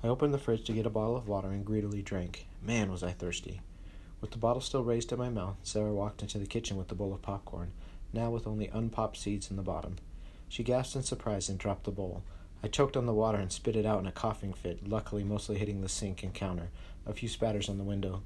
I 0.00 0.06
opened 0.06 0.32
the 0.32 0.38
fridge 0.38 0.62
to 0.66 0.72
get 0.72 0.86
a 0.86 0.90
bottle 0.90 1.16
of 1.16 1.26
water 1.26 1.48
and 1.48 1.64
greedily 1.64 2.02
drank. 2.02 2.46
Man, 2.62 2.92
was 2.92 3.02
I 3.02 3.10
thirsty. 3.10 3.60
With 4.20 4.30
the 4.30 4.38
bottle 4.38 4.62
still 4.62 4.84
raised 4.84 5.08
to 5.08 5.16
my 5.16 5.30
mouth, 5.30 5.56
Zaira 5.64 5.92
walked 5.92 6.22
into 6.22 6.38
the 6.38 6.46
kitchen 6.46 6.76
with 6.76 6.86
the 6.86 6.94
bowl 6.94 7.12
of 7.12 7.20
popcorn, 7.20 7.72
now 8.12 8.30
with 8.30 8.46
only 8.46 8.68
unpopped 8.68 9.16
seeds 9.16 9.50
in 9.50 9.56
the 9.56 9.62
bottom. 9.62 9.96
She 10.48 10.62
gasped 10.62 10.94
in 10.94 11.02
surprise 11.02 11.48
and 11.48 11.58
dropped 11.58 11.82
the 11.82 11.90
bowl. 11.90 12.22
I 12.64 12.68
choked 12.68 12.96
on 12.96 13.04
the 13.04 13.12
water 13.12 13.36
and 13.36 13.52
spit 13.52 13.76
it 13.76 13.84
out 13.84 14.00
in 14.00 14.06
a 14.06 14.10
coughing 14.10 14.54
fit, 14.54 14.88
luckily 14.88 15.22
mostly 15.22 15.58
hitting 15.58 15.82
the 15.82 15.88
sink 15.90 16.22
and 16.22 16.32
counter, 16.32 16.70
a 17.04 17.12
few 17.12 17.28
spatters 17.28 17.68
on 17.68 17.76
the 17.76 17.84
window. 17.84 18.22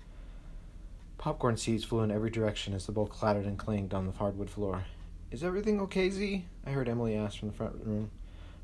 Popcorn 1.18 1.56
seeds 1.56 1.82
flew 1.82 2.02
in 2.02 2.12
every 2.12 2.30
direction 2.30 2.72
as 2.72 2.86
the 2.86 2.92
bowl 2.92 3.08
clattered 3.08 3.46
and 3.46 3.58
clanged 3.58 3.92
on 3.92 4.06
the 4.06 4.12
hardwood 4.12 4.48
floor. 4.48 4.84
Is 5.32 5.42
everything 5.42 5.80
okay, 5.80 6.08
Z? 6.08 6.44
I 6.64 6.70
heard 6.70 6.88
Emily 6.88 7.16
ask 7.16 7.36
from 7.36 7.48
the 7.48 7.54
front 7.54 7.84
room. 7.84 8.12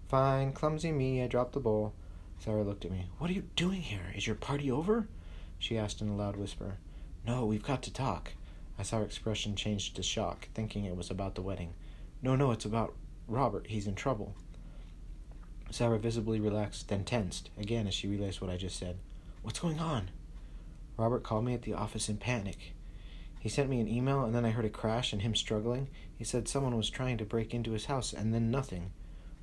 Fine, 0.06 0.52
clumsy 0.52 0.92
me, 0.92 1.20
I 1.20 1.26
dropped 1.26 1.54
the 1.54 1.58
bowl. 1.58 1.92
Zaira 2.40 2.64
looked 2.64 2.84
at 2.84 2.92
me. 2.92 3.08
What 3.18 3.28
are 3.28 3.34
you 3.34 3.42
doing 3.56 3.82
here? 3.82 4.14
Is 4.14 4.28
your 4.28 4.36
party 4.36 4.70
over? 4.70 5.08
She 5.58 5.76
asked 5.76 6.00
in 6.00 6.08
a 6.08 6.14
loud 6.14 6.36
whisper. 6.36 6.76
No, 7.26 7.46
we've 7.46 7.64
got 7.64 7.82
to 7.82 7.92
talk. 7.92 8.30
I 8.78 8.84
saw 8.84 8.98
her 8.98 9.04
expression 9.04 9.56
change 9.56 9.92
to 9.94 10.04
shock, 10.04 10.46
thinking 10.54 10.84
it 10.84 10.96
was 10.96 11.10
about 11.10 11.34
the 11.34 11.42
wedding. 11.42 11.74
No, 12.22 12.36
no, 12.36 12.52
it's 12.52 12.64
about 12.64 12.94
Robert. 13.26 13.66
He's 13.66 13.88
in 13.88 13.96
trouble. 13.96 14.36
Zaira 15.70 15.98
visibly 15.98 16.40
relaxed, 16.40 16.88
then 16.88 17.04
tensed, 17.04 17.50
again 17.58 17.86
as 17.86 17.94
she 17.94 18.08
realized 18.08 18.40
what 18.40 18.50
I 18.50 18.56
just 18.56 18.78
said. 18.78 18.98
What's 19.42 19.58
going 19.58 19.80
on? 19.80 20.10
Robert 20.96 21.22
called 21.22 21.44
me 21.44 21.54
at 21.54 21.62
the 21.62 21.74
office 21.74 22.08
in 22.08 22.18
panic. 22.18 22.74
He 23.40 23.48
sent 23.48 23.68
me 23.68 23.80
an 23.80 23.88
email, 23.88 24.24
and 24.24 24.34
then 24.34 24.44
I 24.44 24.50
heard 24.50 24.64
a 24.64 24.70
crash 24.70 25.12
and 25.12 25.20
him 25.20 25.34
struggling. 25.34 25.88
He 26.16 26.24
said 26.24 26.48
someone 26.48 26.76
was 26.76 26.88
trying 26.88 27.18
to 27.18 27.24
break 27.24 27.52
into 27.52 27.72
his 27.72 27.86
house, 27.86 28.12
and 28.12 28.32
then 28.32 28.50
nothing. 28.50 28.92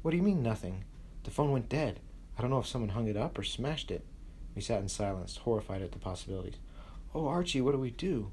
What 0.01 0.11
do 0.11 0.17
you 0.17 0.23
mean, 0.23 0.41
nothing? 0.41 0.85
The 1.23 1.31
phone 1.31 1.51
went 1.51 1.69
dead. 1.69 1.99
I 2.37 2.41
don't 2.41 2.49
know 2.49 2.59
if 2.59 2.67
someone 2.67 2.89
hung 2.89 3.07
it 3.07 3.17
up 3.17 3.37
or 3.37 3.43
smashed 3.43 3.91
it. 3.91 4.05
We 4.55 4.61
sat 4.61 4.81
in 4.81 4.89
silence, 4.89 5.37
horrified 5.37 5.81
at 5.81 5.91
the 5.91 5.99
possibilities. 5.99 6.59
Oh, 7.13 7.27
Archie, 7.27 7.61
what 7.61 7.73
do 7.73 7.77
we 7.77 7.91
do? 7.91 8.31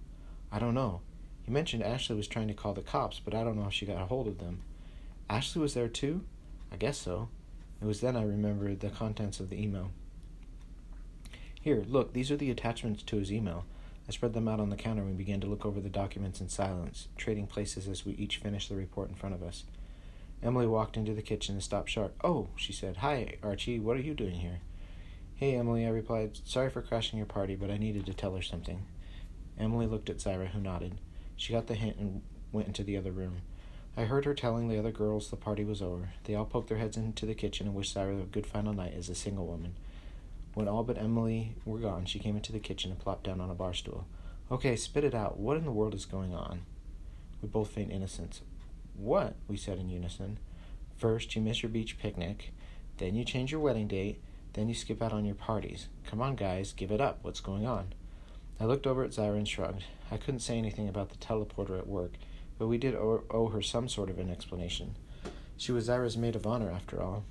I 0.51 0.59
don't 0.59 0.75
know. 0.75 1.03
He 1.43 1.51
mentioned 1.51 1.83
Ashley 1.83 2.17
was 2.17 2.29
trying 2.29 2.49
to 2.49 2.55
call 2.55 2.75
the 2.75 2.81
cops, 2.81 3.21
but 3.23 3.35
I 3.35 3.45
don't 3.45 3.57
know 3.57 3.67
if 3.67 3.73
she 3.73 3.87
got 3.87 4.01
a 4.01 4.07
hold 4.07 4.27
of 4.29 4.39
them. 4.39 4.63
Ashley 5.29 5.61
was 5.61 5.75
there 5.75 5.89
too? 5.89 6.25
I 6.73 6.77
guess 6.77 6.97
so. 6.97 7.29
It 7.81 7.87
was 7.87 8.01
then 8.01 8.17
I 8.17 8.23
remembered 8.23 8.81
the 8.81 8.91
contents 8.91 9.41
of 9.41 9.51
the 9.51 9.63
email. 9.63 9.91
Here, 11.61 11.85
look, 11.89 12.13
these 12.13 12.31
are 12.31 12.37
the 12.37 12.51
attachments 12.51 13.03
to 13.05 13.17
his 13.17 13.33
email. 13.33 13.65
I 14.09 14.13
spread 14.13 14.33
them 14.33 14.49
out 14.49 14.61
on 14.61 14.71
the 14.71 14.77
counter 14.77 15.03
and 15.03 15.11
we 15.11 15.17
began 15.17 15.41
to 15.41 15.47
look 15.47 15.67
over 15.67 15.81
the 15.81 15.89
documents 15.89 16.41
in 16.41 16.49
silence, 16.49 17.09
trading 17.17 17.47
places 17.47 17.87
as 17.87 18.07
we 18.07 18.13
each 18.13 18.39
finished 18.39 18.69
the 18.69 18.77
report 18.77 19.11
in 19.11 19.15
front 19.15 19.35
of 19.35 19.43
us. 19.43 19.65
Emily 20.43 20.67
walked 20.67 20.97
into 20.97 21.15
the 21.15 21.23
kitchen 21.23 21.57
and 21.57 21.63
stopped 21.63 21.91
short. 21.91 22.15
Oh, 22.23 22.49
she 22.57 22.73
said. 22.73 22.99
Hi, 22.99 23.37
Archie. 23.43 23.81
What 23.81 23.97
are 23.97 24.03
you 24.03 24.15
doing 24.15 24.37
here? 24.37 24.61
Hey, 25.35 25.57
Emily, 25.57 25.85
I 25.85 25.91
replied. 25.91 26.39
Sorry 26.45 26.71
for 26.71 26.81
crashing 26.81 27.19
your 27.19 27.27
party, 27.27 27.55
but 27.55 27.71
I 27.71 27.77
needed 27.77 28.07
to 28.07 28.15
tell 28.15 28.35
her 28.35 28.43
something. 28.43 28.85
Emily 29.59 29.87
looked 29.87 30.09
at 30.09 30.19
Zaira, 30.19 30.49
who 30.49 30.61
nodded. 30.61 30.99
She 31.37 31.53
got 31.53 31.67
the 31.67 31.75
hint 31.75 31.97
and 31.99 32.23
went 32.53 32.69
into 32.69 32.85
the 32.85 32.97
other 32.97 33.13
room. 33.13 33.43
I 33.99 34.05
heard 34.05 34.27
her 34.27 34.35
telling 34.35 34.69
the 34.69 34.79
other 34.79 34.93
girls 34.93 35.29
the 35.29 35.35
party 35.35 35.65
was 35.65 35.83
over. 35.83 36.11
They 36.23 36.37
all 36.37 36.45
poked 36.45 36.69
their 36.69 36.79
heads 36.79 36.97
into 36.97 37.27
the 37.27 37.35
kitchen 37.35 37.67
and 37.67 37.75
wished 37.75 37.97
Zaira 37.97 38.23
a 38.23 38.27
good 38.27 38.47
final 38.47 38.73
night 38.73 38.95
as 38.97 39.09
a 39.09 39.15
single 39.17 39.45
woman. 39.45 39.75
When 40.55 40.69
all 40.69 40.85
but 40.85 40.99
Emily 40.99 41.57
were 41.65 41.81
gone, 41.81 42.05
she 42.05 42.21
came 42.21 42.37
into 42.37 42.53
the 42.53 42.61
kitchen 42.61 42.93
and 42.93 43.01
plopped 43.01 43.25
down 43.25 43.41
on 43.41 43.51
a 43.51 43.57
bar 43.57 43.75
stool. 43.75 44.07
Okay, 44.53 44.77
spit 44.77 45.03
it 45.03 45.17
out. 45.17 45.41
What 45.41 45.57
in 45.57 45.65
the 45.65 45.73
world 45.73 45.95
is 45.95 46.05
going 46.05 46.33
on? 46.33 46.61
We 47.43 47.49
both 47.49 47.73
feigned 47.73 47.91
innocence. 47.91 48.41
What? 48.95 49.35
we 49.49 49.57
said 49.57 49.79
in 49.79 49.89
unison. 49.89 50.39
First, 50.97 51.35
you 51.35 51.43
miss 51.43 51.65
your 51.65 51.71
beach 51.71 51.99
picnic. 51.99 52.53
Then 52.99 53.17
you 53.17 53.25
change 53.25 53.51
your 53.51 53.61
wedding 53.61 53.89
date. 53.89 54.23
Then 54.53 54.69
you 54.69 54.77
skip 54.77 55.03
out 55.03 55.13
on 55.13 55.25
your 55.25 55.35
parties. 55.35 55.89
Come 56.07 56.23
on, 56.23 56.37
guys, 56.37 56.73
give 56.73 56.93
it 56.93 57.01
up. 57.01 57.19
What's 57.23 57.41
going 57.41 57.67
on? 57.67 57.95
I 58.61 58.65
looked 58.65 58.87
over 58.87 59.03
at 59.03 59.11
Zaira 59.11 59.39
and 59.39 59.49
shrugged. 59.49 59.83
I 60.09 60.19
couldn't 60.19 60.39
say 60.39 60.57
anything 60.57 60.89
about 60.89 61.09
the 61.11 61.17
teleporter 61.17 61.77
at 61.77 61.89
work, 61.89 62.13
but 62.59 62.67
we 62.67 62.79
did 62.79 62.95
owe, 62.95 63.51
her 63.53 63.63
some 63.63 63.89
sort 63.89 64.11
of 64.11 64.19
an 64.19 64.31
explanation. 64.31 64.97
She 65.57 65.73
was 65.73 65.89
Zaira's 65.89 66.17
maid 66.17 66.37
of 66.37 66.47
honor, 66.47 66.71
after 66.71 67.01
all. 67.01 67.25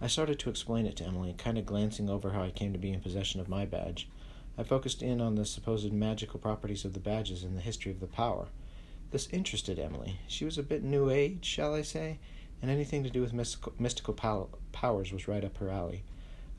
I 0.00 0.06
started 0.06 0.38
to 0.40 0.50
explain 0.50 0.86
it 0.86 0.96
to 0.96 1.04
Emily, 1.04 1.34
kind 1.36 1.58
of 1.58 1.66
glancing 1.66 2.08
over 2.08 2.30
how 2.30 2.42
I 2.42 2.50
came 2.50 2.72
to 2.72 2.78
be 2.78 2.92
in 2.92 3.00
possession 3.00 3.40
of 3.40 3.48
my 3.48 3.64
badge. 3.66 4.08
I 4.56 4.62
focused 4.62 5.02
in 5.02 5.20
on 5.20 5.34
the 5.34 5.44
supposed 5.44 5.92
magical 5.92 6.40
properties 6.40 6.84
of 6.84 6.94
the 6.94 7.00
badges 7.00 7.44
and 7.44 7.56
the 7.56 7.60
history 7.60 7.92
of 7.92 8.00
the 8.00 8.06
power. 8.06 8.48
This 9.10 9.28
interested 9.32 9.78
Emily. 9.78 10.18
She 10.26 10.44
was 10.44 10.58
a 10.58 10.62
bit 10.62 10.82
new 10.82 11.10
age, 11.10 11.44
shall 11.44 11.74
I 11.74 11.82
say, 11.82 12.18
and 12.60 12.70
anything 12.70 13.04
to 13.04 13.10
do 13.10 13.20
with 13.20 13.32
mystical, 13.32 13.72
mystical 13.78 14.14
pow- 14.14 14.48
powers 14.72 15.12
was 15.12 15.28
right 15.28 15.44
up 15.44 15.58
her 15.58 15.70
alley. 15.70 16.04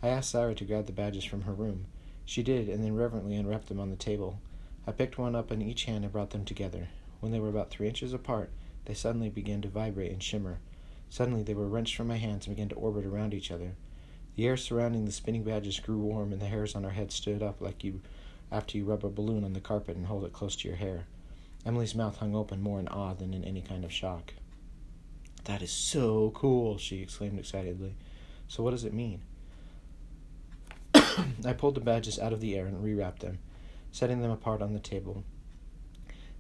I 0.02 0.08
asked 0.08 0.34
Zaira 0.34 0.56
to 0.58 0.66
grab 0.66 0.86
the 0.86 0.94
badges 0.94 1.26
from 1.26 1.42
her 1.42 1.54
room. 1.54 1.86
She 2.26 2.42
did, 2.42 2.70
and 2.70 2.84
then 2.84 2.96
reverently 2.96 3.36
unwrapped 3.36 3.68
them 3.68 3.80
on 3.80 3.90
the 3.90 3.96
table. 3.96 4.40
I 4.88 4.92
picked 4.92 5.18
one 5.18 5.36
up 5.36 5.52
in 5.52 5.62
each 5.62 5.86
hand 5.86 6.04
and 6.04 6.14
brought 6.14 6.30
them 6.30 6.46
together. 6.46 6.88
When 7.19 7.32
they 7.32 7.39
were 7.39 7.49
about 7.49 7.69
three 7.69 7.88
inches 7.88 8.13
apart, 8.13 8.51
they 8.86 8.93
suddenly 8.93 9.29
began 9.29 9.62
to 9.62 9.67
vibrate 9.67 10.12
and 10.12 10.23
shimmer. 10.23 10.60
Suddenly 11.10 11.43
they 11.43 11.53
were 11.53 11.67
wrenched 11.67 11.95
from 11.95 12.08
my 12.08 12.17
hands 12.17 12.47
and 12.47 12.55
began 12.55 12.69
to 12.69 12.75
orbit 12.75 13.05
around 13.05 13.34
each 13.34 13.51
other. 13.51 13.75
The 14.36 14.47
air 14.47 14.58
surrounding 14.58 15.05
the 15.05 15.12
spinning 15.12 15.43
badges 15.43 15.79
grew 15.79 15.97
warm, 15.97 16.32
and 16.32 16.41
the 16.41 16.47
hairs 16.47 16.75
on 16.75 16.86
our 16.86 16.91
heads 16.91 17.15
stood 17.15 17.43
up 17.43 17.60
like 17.62 17.84
you 17.84 18.01
after 18.51 18.77
you 18.77 18.86
rub 18.86 19.05
a 19.05 19.10
balloon 19.10 19.43
on 19.43 19.53
the 19.53 19.60
carpet 19.60 19.95
and 19.95 20.05
hold 20.05 20.23
it 20.23 20.34
close 20.34 20.55
to 20.58 20.67
your 20.67 20.77
hair. 20.77 21.08
Emily's 21.65 21.93
mouth 21.93 22.17
hung 22.17 22.36
open 22.36 22.62
more 22.62 22.79
in 22.79 22.88
awe 22.88 23.13
than 23.13 23.34
in 23.34 23.43
any 23.43 23.62
kind 23.62 23.84
of 23.84 23.91
shock. 23.91 24.34
That 25.43 25.62
is 25.62 25.71
so 25.71 26.32
cool, 26.32 26.77
she 26.77 27.01
exclaimed 27.01 27.39
excitedly. 27.39 27.95
So 28.47 28.63
what 28.63 28.71
does 28.71 28.86
it 28.86 28.93
mean? 28.93 29.21
I 30.95 31.53
pulled 31.58 31.75
the 31.75 31.82
badges 31.82 32.17
out 32.17 32.34
of 32.34 32.39
the 32.39 32.55
air 32.55 32.65
and 32.65 32.84
rewrapped 32.84 33.19
them, 33.19 33.39
setting 33.91 34.21
them 34.21 34.32
apart 34.32 34.62
on 34.62 34.73
the 34.73 34.79
table. 34.79 35.23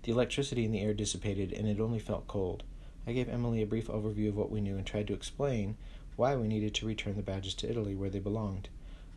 The 0.03 0.11
electricity 0.13 0.63
in 0.63 0.71
the 0.71 0.81
air 0.81 0.93
dissipated, 0.93 1.51
and 1.51 1.67
it 1.67 1.79
only 1.79 1.99
felt 1.99 2.27
cold. 2.27 2.63
I 3.05 3.11
gave 3.11 3.27
Emily 3.27 3.61
a 3.61 3.67
brief 3.67 3.87
overview 3.87 4.29
of 4.29 4.37
what 4.37 4.49
we 4.49 4.61
knew 4.61 4.77
and 4.77 4.85
tried 4.85 5.07
to 5.07 5.13
explain 5.13 5.77
why 6.15 6.35
we 6.35 6.47
needed 6.47 6.73
to 6.75 6.85
return 6.85 7.15
the 7.15 7.21
badges 7.21 7.53
to 7.55 7.69
Italy 7.69 7.95
where 7.95 8.09
they 8.09 8.19
belonged. 8.19 8.69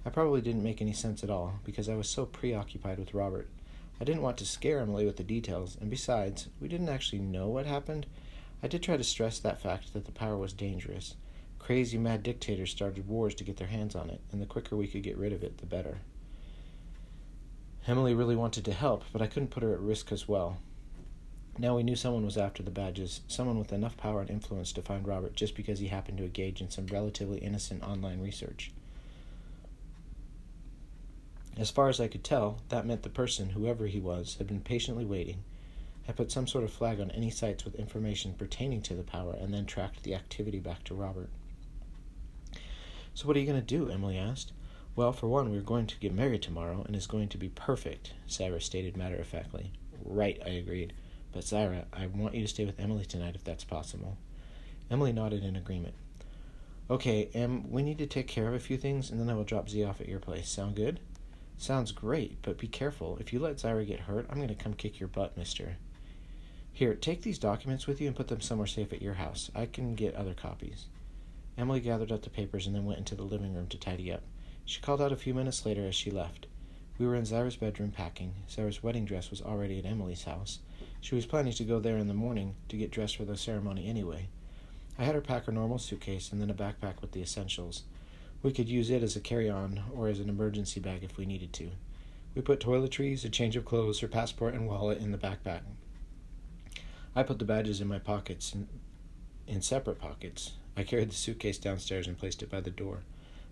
I 0.04 0.10
probably 0.10 0.40
didn't 0.40 0.64
make 0.64 0.82
any 0.82 0.92
sense 0.92 1.22
at 1.22 1.30
all, 1.30 1.60
because 1.64 1.88
I 1.88 1.94
was 1.94 2.08
so 2.08 2.26
preoccupied 2.26 2.98
with 2.98 3.14
Robert. 3.14 3.48
I 4.00 4.04
didn't 4.04 4.22
want 4.22 4.36
to 4.38 4.44
scare 4.44 4.80
Emily 4.80 5.06
with 5.06 5.16
the 5.16 5.22
details, 5.22 5.76
and 5.80 5.88
besides, 5.88 6.48
we 6.60 6.66
didn't 6.66 6.88
actually 6.88 7.20
know 7.20 7.48
what 7.48 7.66
happened. 7.66 8.06
I 8.62 8.66
did 8.66 8.82
try 8.82 8.96
to 8.96 9.04
stress 9.04 9.38
that 9.38 9.62
fact 9.62 9.92
that 9.92 10.06
the 10.06 10.12
power 10.12 10.36
was 10.36 10.52
dangerous. 10.52 11.14
Crazy 11.60 11.98
mad 11.98 12.24
dictators 12.24 12.72
started 12.72 13.06
wars 13.06 13.36
to 13.36 13.44
get 13.44 13.58
their 13.58 13.68
hands 13.68 13.94
on 13.94 14.10
it, 14.10 14.20
and 14.32 14.42
the 14.42 14.46
quicker 14.46 14.76
we 14.76 14.88
could 14.88 15.04
get 15.04 15.16
rid 15.16 15.32
of 15.32 15.44
it, 15.44 15.58
the 15.58 15.66
better. 15.66 15.98
Emily 17.86 18.14
really 18.14 18.36
wanted 18.36 18.64
to 18.64 18.72
help, 18.72 19.04
but 19.12 19.22
I 19.22 19.28
couldn't 19.28 19.50
put 19.50 19.62
her 19.62 19.72
at 19.72 19.80
risk 19.80 20.10
as 20.10 20.26
well. 20.26 20.58
Now 21.58 21.76
we 21.76 21.82
knew 21.82 21.96
someone 21.96 22.24
was 22.24 22.38
after 22.38 22.62
the 22.62 22.70
badges, 22.70 23.20
someone 23.28 23.58
with 23.58 23.72
enough 23.72 23.96
power 23.96 24.20
and 24.22 24.30
influence 24.30 24.72
to 24.72 24.82
find 24.82 25.06
Robert 25.06 25.36
just 25.36 25.54
because 25.54 25.78
he 25.78 25.88
happened 25.88 26.18
to 26.18 26.24
engage 26.24 26.60
in 26.60 26.70
some 26.70 26.86
relatively 26.86 27.38
innocent 27.38 27.82
online 27.82 28.20
research. 28.20 28.72
As 31.56 31.70
far 31.70 31.90
as 31.90 32.00
I 32.00 32.08
could 32.08 32.24
tell, 32.24 32.62
that 32.70 32.86
meant 32.86 33.02
the 33.02 33.10
person, 33.10 33.50
whoever 33.50 33.86
he 33.86 34.00
was, 34.00 34.36
had 34.36 34.46
been 34.46 34.62
patiently 34.62 35.04
waiting, 35.04 35.44
had 36.04 36.16
put 36.16 36.32
some 36.32 36.46
sort 36.46 36.64
of 36.64 36.72
flag 36.72 36.98
on 36.98 37.10
any 37.10 37.30
sites 37.30 37.64
with 37.64 37.74
information 37.74 38.32
pertaining 38.32 38.80
to 38.82 38.94
the 38.94 39.02
power, 39.02 39.34
and 39.38 39.52
then 39.52 39.66
tracked 39.66 40.02
the 40.02 40.14
activity 40.14 40.58
back 40.58 40.82
to 40.84 40.94
Robert. 40.94 41.28
So, 43.12 43.28
what 43.28 43.36
are 43.36 43.40
you 43.40 43.46
going 43.46 43.60
to 43.60 43.66
do? 43.66 43.90
Emily 43.90 44.16
asked. 44.16 44.52
Well, 44.96 45.12
for 45.12 45.28
one, 45.28 45.50
we're 45.50 45.60
going 45.60 45.86
to 45.86 45.98
get 45.98 46.14
married 46.14 46.42
tomorrow, 46.42 46.82
and 46.86 46.96
it's 46.96 47.06
going 47.06 47.28
to 47.28 47.38
be 47.38 47.50
perfect, 47.50 48.14
Zaira 48.26 48.62
stated 48.62 48.96
matter 48.96 49.16
of 49.16 49.26
factly. 49.26 49.72
Right, 50.02 50.40
I 50.44 50.50
agreed. 50.50 50.94
But 51.32 51.44
Zaira, 51.44 51.86
I 51.92 52.06
want 52.06 52.34
you 52.34 52.42
to 52.42 52.48
stay 52.48 52.64
with 52.64 52.78
Emily 52.78 53.04
tonight 53.04 53.34
if 53.34 53.44
that's 53.44 53.64
possible. 53.64 54.18
Emily 54.90 55.12
nodded 55.12 55.42
in 55.42 55.56
agreement. 55.56 55.94
Okay, 56.90 57.30
Em, 57.32 57.70
we 57.70 57.82
need 57.82 57.98
to 57.98 58.06
take 58.06 58.28
care 58.28 58.48
of 58.48 58.54
a 58.54 58.58
few 58.58 58.76
things, 58.76 59.10
and 59.10 59.18
then 59.18 59.30
I 59.30 59.34
will 59.34 59.44
drop 59.44 59.70
Z 59.70 59.82
off 59.84 60.00
at 60.00 60.08
your 60.08 60.18
place. 60.18 60.48
Sound 60.48 60.76
good? 60.76 61.00
Sounds 61.56 61.92
great, 61.92 62.42
but 62.42 62.58
be 62.58 62.68
careful. 62.68 63.16
If 63.18 63.32
you 63.32 63.38
let 63.38 63.56
Zaira 63.56 63.86
get 63.86 64.00
hurt, 64.00 64.26
I'm 64.28 64.36
going 64.36 64.48
to 64.48 64.54
come 64.54 64.74
kick 64.74 65.00
your 65.00 65.08
butt, 65.08 65.36
mister. 65.36 65.76
Here, 66.72 66.94
take 66.94 67.22
these 67.22 67.38
documents 67.38 67.86
with 67.86 68.00
you 68.00 68.08
and 68.08 68.16
put 68.16 68.28
them 68.28 68.40
somewhere 68.40 68.66
safe 68.66 68.92
at 68.92 69.02
your 69.02 69.14
house. 69.14 69.50
I 69.54 69.66
can 69.66 69.94
get 69.94 70.14
other 70.14 70.34
copies. 70.34 70.86
Emily 71.56 71.80
gathered 71.80 72.10
up 72.10 72.22
the 72.22 72.30
papers 72.30 72.66
and 72.66 72.74
then 72.74 72.84
went 72.84 72.98
into 72.98 73.14
the 73.14 73.22
living 73.22 73.54
room 73.54 73.68
to 73.68 73.78
tidy 73.78 74.12
up. 74.12 74.22
She 74.64 74.80
called 74.80 75.00
out 75.00 75.12
a 75.12 75.16
few 75.16 75.34
minutes 75.34 75.64
later 75.64 75.86
as 75.86 75.94
she 75.94 76.10
left. 76.10 76.46
We 76.98 77.06
were 77.06 77.14
in 77.14 77.24
Zaira's 77.24 77.56
bedroom 77.56 77.90
packing. 77.90 78.34
Zaira's 78.48 78.82
wedding 78.82 79.04
dress 79.04 79.30
was 79.30 79.42
already 79.42 79.78
at 79.78 79.86
Emily's 79.86 80.24
house. 80.24 80.60
She 81.02 81.16
was 81.16 81.26
planning 81.26 81.52
to 81.54 81.64
go 81.64 81.80
there 81.80 81.98
in 81.98 82.06
the 82.06 82.14
morning 82.14 82.54
to 82.68 82.76
get 82.76 82.92
dressed 82.92 83.16
for 83.16 83.24
the 83.24 83.36
ceremony 83.36 83.88
anyway. 83.88 84.28
I 84.96 85.02
had 85.02 85.16
her 85.16 85.20
pack 85.20 85.46
her 85.46 85.52
normal 85.52 85.78
suitcase 85.78 86.30
and 86.30 86.40
then 86.40 86.48
a 86.48 86.54
backpack 86.54 87.00
with 87.00 87.10
the 87.10 87.20
essentials. 87.20 87.82
We 88.40 88.52
could 88.52 88.68
use 88.68 88.88
it 88.88 89.02
as 89.02 89.16
a 89.16 89.20
carry 89.20 89.50
on 89.50 89.82
or 89.92 90.06
as 90.06 90.20
an 90.20 90.28
emergency 90.28 90.78
bag 90.78 91.02
if 91.02 91.16
we 91.16 91.26
needed 91.26 91.52
to. 91.54 91.70
We 92.36 92.42
put 92.42 92.60
toiletries, 92.60 93.24
a 93.24 93.28
change 93.28 93.56
of 93.56 93.64
clothes, 93.64 93.98
her 93.98 94.06
passport, 94.06 94.54
and 94.54 94.68
wallet 94.68 94.98
in 94.98 95.10
the 95.10 95.18
backpack. 95.18 95.62
I 97.16 97.24
put 97.24 97.40
the 97.40 97.44
badges 97.44 97.80
in 97.80 97.88
my 97.88 97.98
pockets, 97.98 98.54
in, 98.54 98.68
in 99.48 99.60
separate 99.60 99.98
pockets. 99.98 100.52
I 100.76 100.84
carried 100.84 101.10
the 101.10 101.16
suitcase 101.16 101.58
downstairs 101.58 102.06
and 102.06 102.16
placed 102.16 102.44
it 102.44 102.50
by 102.50 102.60
the 102.60 102.70
door. 102.70 103.00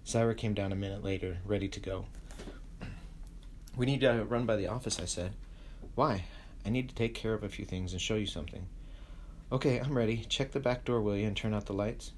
Zaira 0.07 0.37
came 0.37 0.55
down 0.55 0.71
a 0.71 0.77
minute 0.77 1.03
later, 1.03 1.39
ready 1.45 1.67
to 1.69 1.81
go. 1.81 2.07
We 3.77 3.87
need 3.87 4.01
to 4.03 4.25
run 4.25 4.47
by 4.47 4.57
the 4.57 4.69
office, 4.69 5.01
I 5.01 5.05
said. 5.05 5.33
Why? 5.97 6.25
I 6.65 6.71
need 6.71 6.89
to 6.89 6.95
take 6.95 7.15
care 7.15 7.35
of 7.35 7.43
a 7.43 7.49
few 7.49 7.65
things 7.65 7.93
and 7.93 8.01
show 8.01 8.17
you 8.17 8.27
something. 8.27 8.67
Okay, 9.53 9.79
I'm 9.79 9.97
ready. 9.97 10.25
Check 10.29 10.53
the 10.53 10.61
back 10.61 10.85
door, 10.85 11.01
will 11.01 11.17
you, 11.17 11.27
and 11.27 11.37
turn 11.37 11.55
out 11.55 11.67
the 11.67 11.73
lights? 11.73 12.13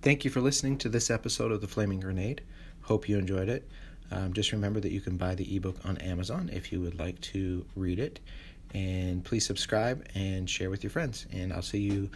Thank 0.00 0.24
you 0.24 0.30
for 0.30 0.40
listening 0.40 0.78
to 0.78 0.88
this 0.88 1.10
episode 1.10 1.50
of 1.50 1.60
The 1.60 1.66
Flaming 1.66 1.98
Grenade. 1.98 2.42
Hope 2.82 3.08
you 3.08 3.18
enjoyed 3.18 3.48
it. 3.48 3.68
Um, 4.12 4.32
just 4.32 4.52
remember 4.52 4.78
that 4.78 4.92
you 4.92 5.00
can 5.00 5.16
buy 5.16 5.34
the 5.34 5.56
ebook 5.56 5.84
on 5.84 5.96
Amazon 5.98 6.48
if 6.52 6.70
you 6.70 6.80
would 6.80 6.96
like 6.96 7.20
to 7.22 7.66
read 7.74 7.98
it. 7.98 8.20
And 8.72 9.24
please 9.24 9.44
subscribe 9.44 10.06
and 10.14 10.48
share 10.48 10.70
with 10.70 10.84
your 10.84 10.90
friends. 10.90 11.26
And 11.32 11.52
I'll 11.52 11.60
see 11.60 11.80
you 11.80 12.08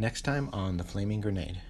next 0.00 0.22
time 0.22 0.48
on 0.54 0.78
The 0.78 0.84
Flaming 0.84 1.20
Grenade. 1.20 1.60